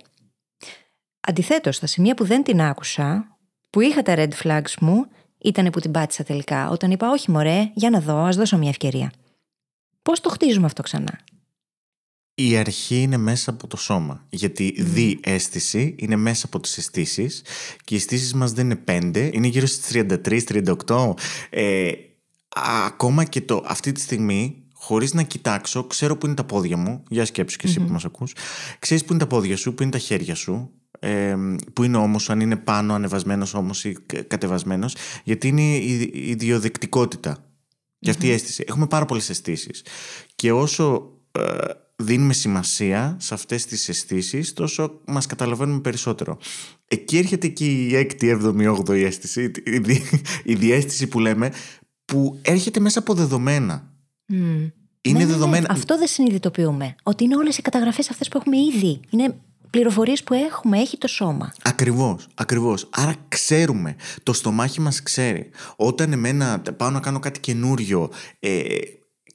[1.21, 3.39] Αντιθέτως, στα σημεία που δεν την άκουσα,
[3.71, 5.07] που είχα τα red flags μου,
[5.39, 8.69] ήταν που την πάτησα τελικά, όταν είπα όχι μωρέ, για να δω, ας δώσω μια
[8.69, 9.13] ευκαιρία.
[10.03, 11.19] Πώς το χτίζουμε αυτό ξανά;
[12.35, 14.27] Η αρχή είναι μέσα από το σώμα.
[14.29, 14.83] Γιατί mm.
[14.83, 17.43] διαίσθηση είναι μέσα από τις αισθήσεις
[17.85, 20.05] και οι αισθήσεις μας δεν είναι πέντε, είναι γύρω στις
[20.89, 21.15] 33-38.
[21.51, 21.93] Ε,
[22.87, 27.03] ακόμα και το αυτή τη στιγμή χωρίς να κοιτάξω, ξέρω που είναι τα πόδια μου.
[27.09, 27.87] Για σκέψου και εσύ mm-hmm.
[27.87, 28.35] που μας ακούς.
[28.79, 30.71] Ξέρεις που είναι τα πόδια σου, που είναι τα χέρια σου.
[30.99, 31.37] Ε,
[31.73, 37.45] που είναι όμως, αν είναι πάνω ανεβασμένος όμως ή κατεβασμένος, γιατί είναι η ιδιοδεκτικότητα.
[37.99, 38.65] Και αυτή η αίσθηση.
[38.67, 39.85] Έχουμε πάρα πολλές αισθήσεις.
[40.35, 41.43] Και όσο ε,
[41.97, 46.39] δίνουμε σημασία σε αυτές τις αισθήσεις, τόσο μας καταλαβαίνουμε περισσότερο.
[46.89, 50.03] Εκεί έρχεται και η έκτη, έβδομη, όγδοη αίσθηση, η, δι,
[50.45, 51.53] η διέστηση που λέμε,
[52.05, 53.91] που έρχεται μέσα από δεδομένα.
[54.29, 54.35] Mm.
[54.35, 55.33] Είναι Ναι, ναι, ναι.
[55.33, 55.67] δεδομένα.
[55.71, 56.95] Αυτό δεν συνειδητοποιούμε.
[57.03, 59.01] Ότι είναι όλες οι καταγραφές αυτές που έχουμε ήδη.
[59.11, 59.35] Είναι
[59.71, 61.53] πληροφορίες που έχουμε, έχει το σώμα.
[61.63, 62.89] Ακριβώς, ακριβώς.
[62.91, 63.97] Άρα ξέρουμε.
[64.23, 65.51] Το στομάχι μας ξέρει.
[65.77, 68.63] Όταν εμένα πάω να κάνω κάτι καινούριο ε,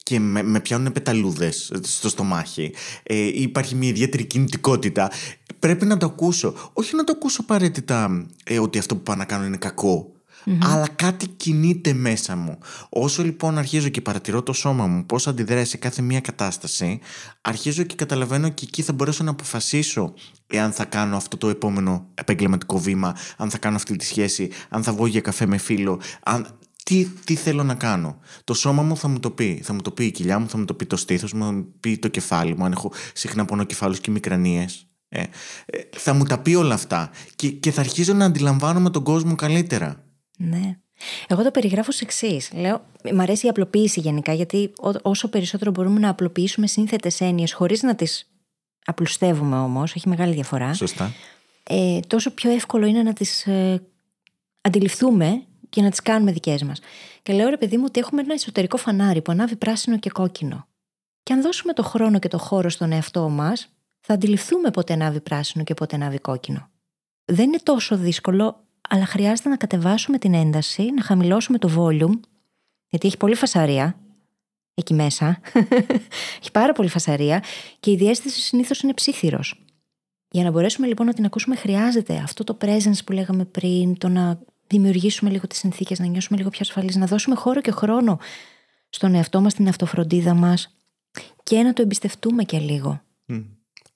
[0.02, 5.10] και με, με πιάνουν πεταλούδες στο στομάχι, ε, ή υπάρχει μια ιδιαίτερη κινητικότητα,
[5.58, 6.70] πρέπει να το ακούσω.
[6.72, 10.12] Όχι να το ακούσω απαραίτητα ε, ότι αυτό που πάω να κάνω είναι κακό.
[10.60, 12.58] Αλλά κάτι κινείται μέσα μου.
[12.88, 17.00] Όσο λοιπόν αρχίζω και παρατηρώ το σώμα μου πώς αντιδράει σε κάθε μία κατάσταση,
[17.40, 20.14] αρχίζω και καταλαβαίνω και εκεί θα μπορέσω να αποφασίσω
[20.46, 24.82] εάν θα κάνω αυτό το επόμενο επαγγελματικό βήμα, αν θα κάνω αυτή τη σχέση, αν
[24.82, 26.58] θα βγω για καφέ με φίλο, αν...
[26.84, 28.18] Τι, τι θέλω να κάνω.
[28.44, 29.60] Το σώμα μου θα μου το πει.
[29.64, 31.52] Θα μου το πει η κοιλιά μου, θα μου το πει το στήθος μου, θα
[31.52, 34.86] μου πει το κεφάλι μου, αν έχω συχνά πονοκεφάλους και μικρανίες.
[35.08, 35.26] Ε, ε,
[35.96, 40.07] θα μου τα πει όλα αυτά και, και θα αρχίζω να αντιλαμβάνομαι τον κόσμο καλύτερα.
[40.40, 40.78] Ναι.
[41.28, 42.52] Εγώ το περιγράφω ως εξής.
[42.52, 47.52] Λέω, μ' αρέσει η απλοποίηση γενικά, γιατί ό- όσο περισσότερο μπορούμε να απλοποιήσουμε σύνθετες έννοιες,
[47.52, 48.30] χωρίς να τις
[48.84, 51.12] απλουστεύουμε όμως, έχει μεγάλη διαφορά, Σωστά.
[51.62, 53.82] ε, τόσο πιο εύκολο είναι να τις ε,
[54.60, 56.80] αντιληφθούμε και να τις κάνουμε δικές μας.
[57.22, 60.66] Και λέω, ρε παιδί μου, ότι έχουμε ένα εσωτερικό φανάρι που ανάβει πράσινο και κόκκινο.
[61.22, 63.68] Και αν δώσουμε το χρόνο και το χώρο στον εαυτό μας,
[64.00, 66.70] θα αντιληφθούμε πότε ανάβει πράσινο και πότε ανάβει κόκκινο.
[67.24, 72.20] Δεν είναι τόσο δύσκολο, αλλά χρειάζεται να κατεβάσουμε την ένταση, να χαμηλώσουμε το volume,
[72.88, 73.98] γιατί έχει πολύ φασαρία
[74.74, 75.40] εκεί μέσα.
[76.40, 77.44] έχει πάρα πολύ φασαρία
[77.80, 79.62] και η διέστηση συνήθως είναι ψήθυρος.
[80.30, 84.08] Για να μπορέσουμε λοιπόν να την ακούσουμε, χρειάζεται αυτό το presence που λέγαμε πριν, το
[84.08, 88.18] να δημιουργήσουμε λίγο τις συνθήκες, να νιώσουμε λίγο πιο ασφαλείς, να δώσουμε χώρο και χρόνο
[88.88, 90.76] στον εαυτό μας, την αυτοφροντίδα μας
[91.42, 93.02] και να το εμπιστευτούμε και λίγο.
[93.26, 93.40] Μμ.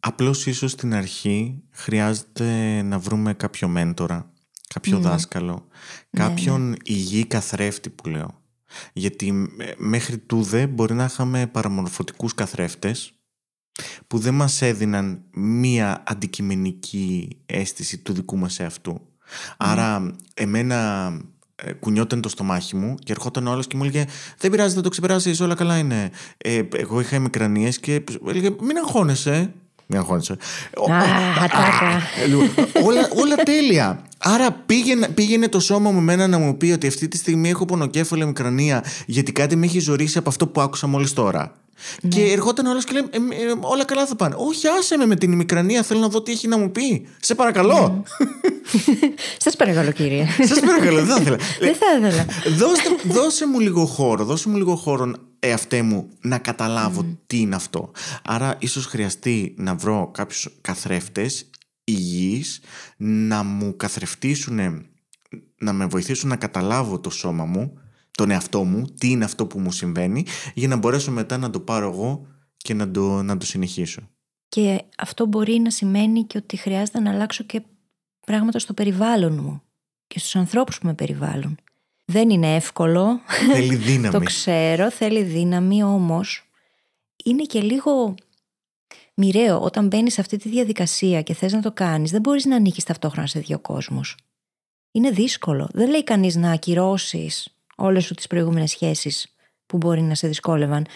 [0.00, 4.31] Απλώς ίσως στην αρχή χρειάζεται να βρούμε κάποιο μέντορα,
[4.74, 5.66] κάποιο δάσκαλο,
[6.10, 8.40] κάποιον υγιή καθρέφτη που λέω.
[8.92, 13.12] Γιατί ε, μέχρι τούδε μπορεί να είχαμε παραμορφωτικούς καθρέφτες
[14.06, 19.00] που δεν μας έδιναν μία αντικειμενική αίσθηση του δικού μας εαυτού.
[19.56, 21.10] Άρα εμένα
[21.54, 24.04] ε, κουνιόταν το στομάχι μου και ερχόταν ο άλλος και μου έλεγε
[24.38, 26.10] «Δεν πειράζει, θα το ξεπεράσεις, όλα καλά είναι».
[26.36, 29.54] Ε, εγώ είχα ημικρανίες και έλεγε «Μην αγχώνεσαι».
[29.92, 30.36] Μην αγχώνεσαι.
[30.76, 30.98] Ο- Α,
[31.44, 32.02] ατάκα.
[32.22, 32.42] ε, λίγο,
[32.84, 34.02] όλα, όλα τέλεια.
[34.18, 37.64] Άρα πήγαινε, πήγαινε το σώμα μου εμένα να μου πει ότι αυτή τη στιγμή έχω
[37.64, 41.52] πονοκέφαλο μικρανία γιατί κάτι με έχει ζωρίσει από αυτό που άκουσα μόλις τώρα.
[42.08, 44.34] Και ερχόταν ο άλλο και λέει: «Ε, ε, Όλα καλά θα πάνε.
[44.38, 45.82] Όχι, άσε με με την ημικρανία.
[45.82, 47.06] Θέλω να δω τι έχει να μου πει.
[47.20, 48.02] Σε παρακαλώ.
[49.44, 50.26] Σας παρακαλώ, κύριε.
[50.48, 51.36] Σας παρακαλώ, δεν θα ήθελα.
[51.60, 52.26] Δεν θα ήθελα.
[52.56, 55.12] δώστε, δώσε μου λίγο χώρο, δώσε μου λίγο χώρο
[55.42, 57.90] εαυτέ μου να καταλάβω τι είναι αυτό.
[58.24, 61.50] Άρα ίσως χρειαστεί να βρω κάποιους καθρέφτες
[61.84, 62.60] υγιείς
[62.96, 64.86] να μου καθρεφτήσουν,
[65.58, 67.78] να με βοηθήσουν να καταλάβω το σώμα μου,
[68.10, 71.60] τον εαυτό μου, τι είναι αυτό που μου συμβαίνει, για να μπορέσω μετά να το
[71.60, 72.26] πάρω εγώ
[72.56, 74.08] και να το, να το συνεχίσω.
[74.48, 77.62] Και αυτό μπορεί να σημαίνει και ότι χρειάζεται να αλλάξω και
[78.26, 79.62] πράγματα στο περιβάλλον μου
[80.06, 81.58] και στους ανθρώπους που με περιβάλλουν.
[82.04, 83.20] Δεν είναι εύκολο,
[83.52, 84.12] Θέλει δύναμη.
[84.14, 86.50] το ξέρω, θέλει δύναμη, όμως
[87.24, 88.14] είναι και λίγο
[89.14, 89.60] μοιραίο.
[89.60, 92.84] Όταν μπαίνεις σε αυτή τη διαδικασία και θες να το κάνεις, δεν μπορείς να ανήκεις
[92.84, 94.16] ταυτόχρονα σε δύο κόσμους.
[94.92, 95.68] Είναι δύσκολο.
[95.72, 99.34] Δεν λέει κανείς να ακυρώσεις όλες σου τις προηγούμενες σχέσεις
[99.66, 100.86] που μπορεί να σε δυσκόλευαν.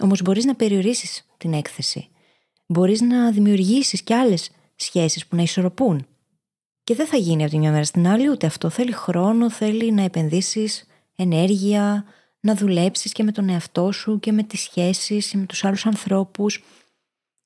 [0.00, 2.08] Όμως μπορείς να περιορίσεις την έκθεση.
[2.66, 6.06] Μπορείς να δημιουργήσεις και άλλες σχέσεις που να ισορροπούν.
[6.90, 8.70] Και δεν θα γίνει από τη μια μέρα στην άλλη ούτε αυτό.
[8.70, 10.86] Θέλει χρόνο, θέλει να επενδύσεις
[11.16, 12.04] ενέργεια,
[12.40, 15.86] να δουλέψεις και με τον εαυτό σου και με τις σχέσεις και με τους άλλους
[15.86, 16.64] ανθρώπους.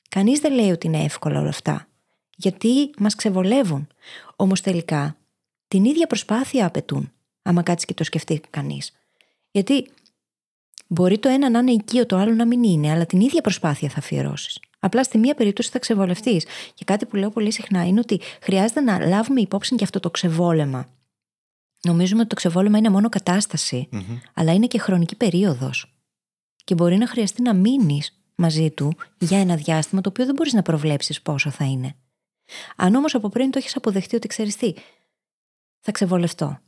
[0.08, 1.88] Κανείς δεν λέει ότι είναι εύκολα όλα αυτά.
[2.36, 3.88] Γιατί μας ξεβολεύουν.
[4.36, 5.16] Όμως τελικά
[5.68, 8.92] την ίδια προσπάθεια απαιτούν, άμα κάτσει και το σκεφτεί κανείς.
[9.50, 9.90] Γιατί
[10.94, 13.88] μπορεί το ένα να είναι οικείο, το άλλο να μην είναι, αλλά την ίδια προσπάθεια
[13.88, 14.60] θα αφιερώσεις.
[14.78, 16.46] Απλά στη μία περίπτωση θα ξεβολευτείς.
[16.74, 20.10] Και κάτι που λέω πολύ συχνά είναι ότι χρειάζεται να λάβουμε υπόψη και αυτό το
[20.10, 20.88] ξεβόλεμα.
[21.82, 23.88] Νομίζουμε ότι το ξεβόλεμα είναι μόνο κατάσταση,
[24.34, 25.94] αλλά είναι και χρονική περίοδος.
[26.64, 30.52] Και μπορεί να χρειαστεί να μείνεις μαζί του για ένα διάστημα το οποίο δεν μπορείς
[30.52, 31.96] να προβλέψεις πόσο θα είναι.
[32.76, 34.74] Αν όμως από πριν το έχεις αποδεχτεί ότι ξέρεις τι,
[35.80, 36.58] θα ξεβολευτώ.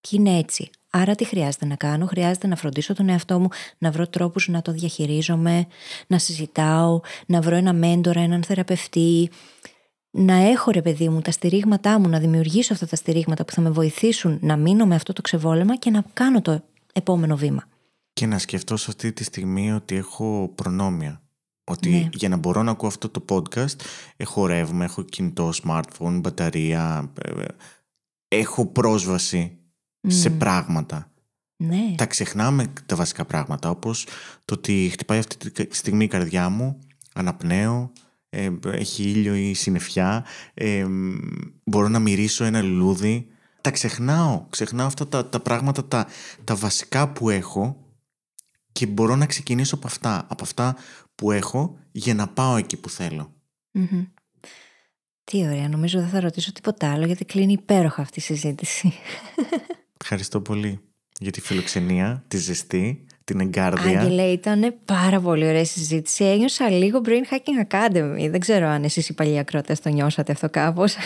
[0.00, 0.70] Και είναι έτσι.
[0.90, 4.62] Άρα τι χρειάζεται να κάνω, χρειάζεται να φροντίσω τον εαυτό μου, να βρω τρόπους να
[4.62, 5.66] το διαχειρίζομαι,
[6.06, 9.30] να συζητάω, να βρω ένα μέντορα, έναν θεραπευτή,
[10.10, 13.60] να έχω ρε παιδί μου τα στηρίγματά μου, να δημιουργήσω αυτά τα στηρίγματα που θα
[13.60, 17.64] με βοηθήσουν να μείνω με αυτό το ξεβόλεμα και να κάνω το επόμενο βήμα.
[18.12, 21.20] Και να σκεφτώ σε αυτή τη στιγμή ότι έχω προνόμια.
[21.64, 22.08] Ότι Ναι.
[22.12, 23.76] για να μπορώ να ακούω αυτό το podcast
[24.16, 27.44] έχω ρεύμα, έχω κινητό, smartphone, μπαταρία, ε,
[28.28, 29.55] έχω πρόσβαση
[30.06, 30.36] σε Μμ.
[30.38, 31.10] πράγματα.
[31.56, 31.94] Ναι.
[31.96, 34.06] Τα ξεχνάμε τα βασικά πράγματα, όπως
[34.44, 36.78] το ότι χτυπάει αυτή τη στιγμή η καρδιά μου,
[37.14, 37.92] αναπνέω,
[38.28, 40.86] ε, έχει ήλιο ή συννεφιά, ε,
[41.64, 43.26] μπορώ να μυρίσω ένα λουλούδι.
[43.60, 46.06] Τα ξεχνάω, ξεχνάω αυτά τα, τα πράγματα, τα,
[46.44, 47.86] τα βασικά που έχω
[48.72, 50.76] και μπορώ να ξεκινήσω από αυτά, από αυτά
[51.14, 53.32] που έχω για να πάω εκεί που θέλω.
[53.70, 54.04] Μμμ.
[55.24, 58.92] Τι ωραία, νομίζω δεν θα ρωτήσω τίποτα άλλο γιατί κλείνει υπέροχα αυτή η συζήτηση.
[60.00, 60.80] Ευχαριστώ πολύ
[61.18, 64.00] για τη φιλοξενία, τη ζεστή, την εγκάρδια.
[64.00, 66.24] Άγγελε, ήταν πάρα πολύ ωραία η συζήτηση.
[66.24, 68.28] Ένιωσα λίγο Brain Hacking Academy.
[68.30, 70.96] Δεν ξέρω αν εσείς οι παλιοί ακρότες το νιώσατε αυτό κάπως.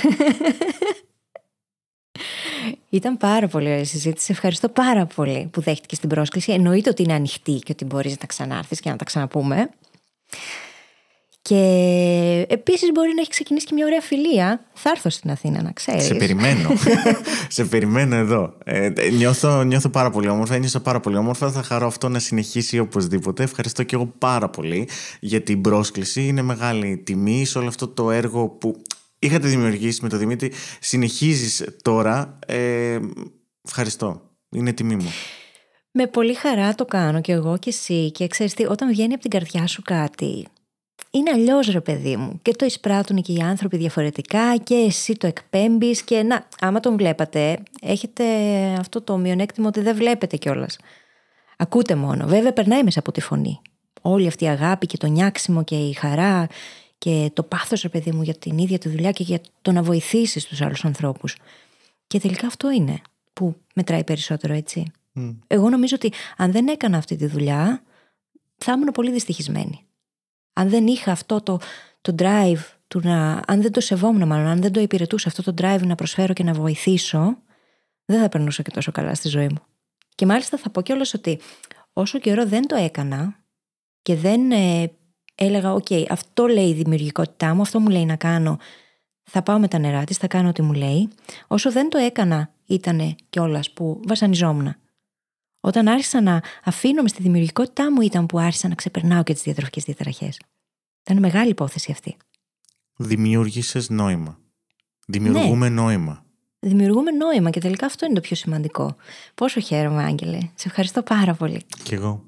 [2.88, 4.32] Ήταν πάρα πολύ ωραία η συζήτηση.
[4.32, 6.52] Ευχαριστώ πάρα πολύ που δέχτηκες την πρόσκληση.
[6.52, 9.70] Εννοείται ότι είναι ανοιχτή και ότι μπορείς να ξανάρθεις και να τα ξαναπούμε.
[11.42, 14.60] Και επίσης μπορεί να έχει ξεκινήσει και μια ωραία φιλία.
[14.72, 16.04] Θα έρθω στην Αθήνα, να ξέρεις.
[16.04, 16.70] Σε περιμένω.
[17.48, 18.56] σε περιμένω εδώ.
[18.64, 20.54] Ε, νιώθω, νιώθω πάρα πολύ όμορφα.
[20.54, 21.50] Ένιωσα πάρα πολύ όμορφα.
[21.50, 23.42] Θα χαρώ αυτό να συνεχίσει οπωσδήποτε.
[23.42, 24.88] Ευχαριστώ και εγώ πάρα πολύ
[25.20, 26.26] για την πρόσκληση.
[26.26, 28.82] Είναι μεγάλη τιμή σε όλο αυτό το έργο που
[29.18, 30.52] είχατε δημιουργήσει με τον Δημήτρη.
[30.80, 32.38] Συνεχίζεις τώρα.
[32.46, 32.98] Ε,
[33.66, 34.22] ευχαριστώ.
[34.50, 35.10] Είναι τιμή μου.
[35.92, 38.10] Με πολύ χαρά το κάνω και εγώ και εσύ.
[38.10, 40.46] Και ξέρεις τι, όταν βγαίνει από την καρδιά σου κάτι,
[41.10, 42.38] είναι αλλιώς ρε παιδί μου.
[42.42, 46.02] Και το εισπράττουν και οι άνθρωποι διαφορετικά και εσύ το εκπέμπεις.
[46.02, 48.24] Και να, άμα τον βλέπατε, έχετε
[48.78, 50.78] αυτό το μειονέκτημα ότι δεν βλέπετε κιόλας.
[51.56, 52.26] Ακούτε μόνο.
[52.26, 53.60] Βέβαια, περνάει μέσα από τη φωνή.
[54.02, 56.46] Όλη αυτή η αγάπη και το νιάξιμο και η χαρά
[56.98, 59.82] και το πάθος, ρε παιδί μου, για την ίδια τη δουλειά και για το να
[59.82, 61.36] βοηθήσεις τους άλλους ανθρώπους.
[62.06, 63.00] Και τελικά αυτό είναι
[63.32, 64.92] που μετράει περισσότερο, έτσι.
[65.12, 65.30] Μμ.
[65.46, 67.82] Εγώ νομίζω ότι αν δεν έκανα αυτή τη δουλειά,
[68.56, 69.84] θα ήμουν πολύ δυστυχισμένη.
[70.60, 71.58] Αν δεν είχα αυτό το,
[72.00, 75.54] το drive, του να, αν δεν το σεβόμουν μάλλον, αν δεν το υπηρετούσα αυτό το
[75.64, 77.36] drive να προσφέρω και να βοηθήσω,
[78.04, 79.62] δεν θα περνούσα και τόσο καλά στη ζωή μου.
[80.14, 81.40] Και μάλιστα θα πω κιόλας ότι
[81.92, 83.44] όσο καιρό δεν το έκανα
[84.02, 84.92] και δεν ε,
[85.34, 88.58] έλεγα, οκ, αυτό λέει η δημιουργικότητά μου, αυτό μου λέει να κάνω,
[89.22, 91.08] θα πάω με τα νερά της, θα κάνω ό,τι μου λέει.
[91.46, 94.76] Όσο δεν το έκανα ήτανε κιόλας που βασανιζόμουν.
[95.60, 99.84] Όταν άρχισα να αφήνομαι στη δημιουργικότητά μου ήταν που άρχισα να ξεπερνάω και τις διατροφικές
[99.84, 100.40] διαταραχές.
[101.02, 102.16] Ήταν μεγάλη υπόθεση αυτή.
[102.96, 104.38] Δημιούργησες νόημα.
[105.06, 106.24] Δημιουργούμε νόημα.
[106.58, 108.96] Δημιουργούμε νόημα και τελικά αυτό είναι το πιο σημαντικό.
[109.34, 110.38] Πόσο χαίρομαι, Άγγελε.
[110.38, 111.62] Σε ευχαριστώ πάρα πολύ.
[111.82, 112.24] Κι εγώ.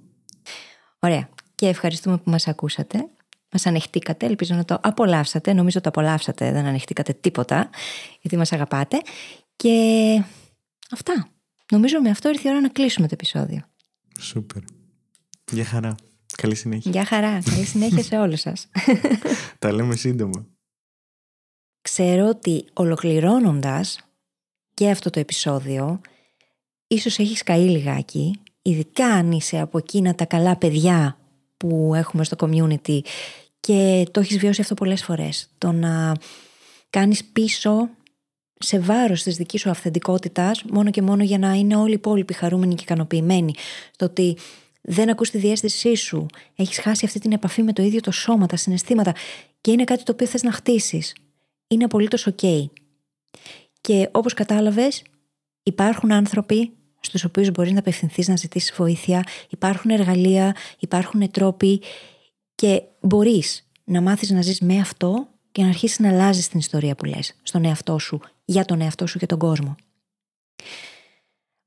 [0.99, 1.29] Ωραία.
[1.55, 3.09] Και ευχαριστούμε που μας ακούσατε.
[3.53, 4.27] Μας ανεχτήκατε.
[4.27, 5.53] Ελπίζω να το απολαύσατε.
[5.53, 6.53] Νομίζω το απολαύσατε.
[6.53, 7.71] Δεν ανεχτήκατε τίποτα.
[8.21, 9.01] Γιατί μας αγαπάτε.
[9.57, 10.25] Και
[10.91, 11.29] αυτά.
[11.73, 13.61] Νομίζω με αυτό ήρθε η ώρα να κλείσουμε το επεισόδιο.
[14.19, 14.63] Σούπερ.
[15.53, 15.95] Γεια χαρά.
[16.37, 16.91] Καλή συνέχεια.
[16.91, 17.43] Γεια χαρά.
[17.43, 18.69] Καλή συνέχεια σε όλους σας.
[19.59, 20.47] Τα λέμε σύντομα.
[21.81, 24.01] Ξέρω ότι ολοκληρώνοντας
[24.75, 26.01] και αυτό το επεισόδιο,
[26.87, 31.19] ίσως έχεις καεί λιγάκι, ειδικά αν είσαι από εκείνα τα καλά παιδιά
[31.57, 33.01] που έχουμε στο community
[33.61, 35.51] και το έχεις βιώσει αυτό πολλές φορές.
[35.59, 36.17] Το να
[36.91, 37.89] κάνεις πίσω
[38.63, 42.33] σε βάρος της δικής σου αυθεντικότητας μόνο και μόνο για να είναι όλοι οι υπόλοιποι
[42.33, 43.55] χαρούμενοι και ικανοποιημένοι.
[43.93, 44.37] Στο ότι
[44.81, 48.47] δεν ακούς τη διέστησή σου, έχεις χάσει αυτή την επαφή με το ίδιο το σώμα,
[48.47, 49.15] τα συναισθήματα
[49.61, 51.15] και είναι κάτι το οποίο θες να χτίσεις.
[51.67, 52.65] Είναι απολύτως ok.
[53.81, 55.03] Και όπως κατάλαβες,
[55.63, 61.83] υπάρχουν άνθρωποι στους οποίους μπορείς να απευθυνθείς να ζητήσεις βοήθεια, υπάρχουν εργαλεία, υπάρχουν τρόποι
[62.55, 66.95] και μπορείς να μάθεις να ζεις με αυτό και να αρχίσεις να αλλάζεις την ιστορία
[66.95, 69.75] που λες στον εαυτό σου, για τον εαυτό σου και τον κόσμο.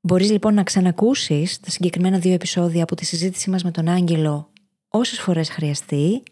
[0.00, 4.50] Μπορείς λοιπόν να ξανακούσεις τα συγκεκριμένα δύο επεισόδια από τη συζήτησή μας με τον Άγγελο
[4.88, 6.22] όσες φορές χρειαστεί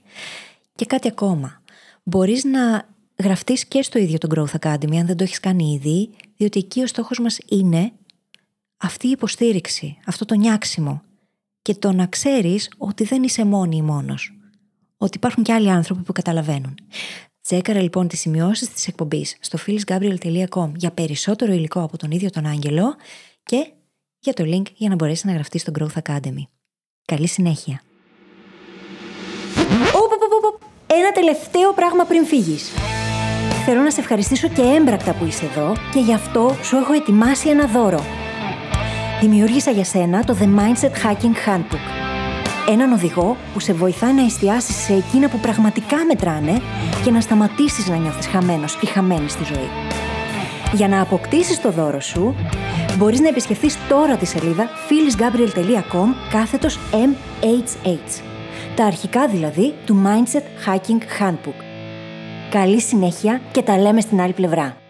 [0.74, 1.62] και κάτι ακόμα.
[2.02, 2.88] Μπορείς να
[3.22, 6.80] γραφτείς και στο ίδιο το Growth Academy αν δεν το έχεις κάνει ήδη, διότι εκεί
[6.82, 7.92] ο στόχος μας είναι
[8.76, 11.02] αυτή η υποστήριξη, αυτό το νιάξιμο
[11.62, 14.38] και το να ξέρεις ότι δεν είσαι μόνη ή μόνος.
[14.96, 16.74] Ότι υπάρχουν και άλλοι άνθρωποι που καταλαβαίνουν.
[17.45, 22.47] Τσέκαρα λοιπόν τις σημειώσεις της εκπομπής στο phyllisgabriel.com για περισσότερο υλικό από τον ίδιο τον
[22.47, 22.95] Άγγελο
[23.42, 23.66] και
[24.18, 26.42] για το link για να μπορέσεις να γραφτείς στο Growth Academy.
[27.05, 27.82] Καλή συνέχεια.
[29.95, 30.62] Οπ, οπ, οπ, οπ.
[30.86, 32.70] Ένα τελευταίο πράγμα πριν φύγεις.
[33.64, 37.49] Θέλω να σε ευχαριστήσω και έμπρακτα που είσαι εδώ και γι' αυτό σου έχω ετοιμάσει
[37.49, 38.05] ένα δώρο.
[39.20, 42.14] Δημιούργησα για σένα το The Mindset Hacking Handbook.
[42.69, 46.61] Έναν οδηγό που σε βοηθάει να εστιάσεις σε εκείνα που πραγματικά μετράνε
[47.05, 49.69] και να σταματήσεις να νιώθεις χαμένος ή χαμένη στη ζωή.
[50.73, 52.35] Για να αποκτήσεις το δώρο σου,
[52.99, 58.23] μπορείς να επισκεφθείς τώρα τη σελίδα phyllisgabriel.com κάθετος MHH.
[58.77, 61.62] Τα αρχικά δηλαδή του Mindset Hacking Handbook.
[62.51, 64.84] Καλή συνέχεια και τα λέμε στην άλλη πλευρά.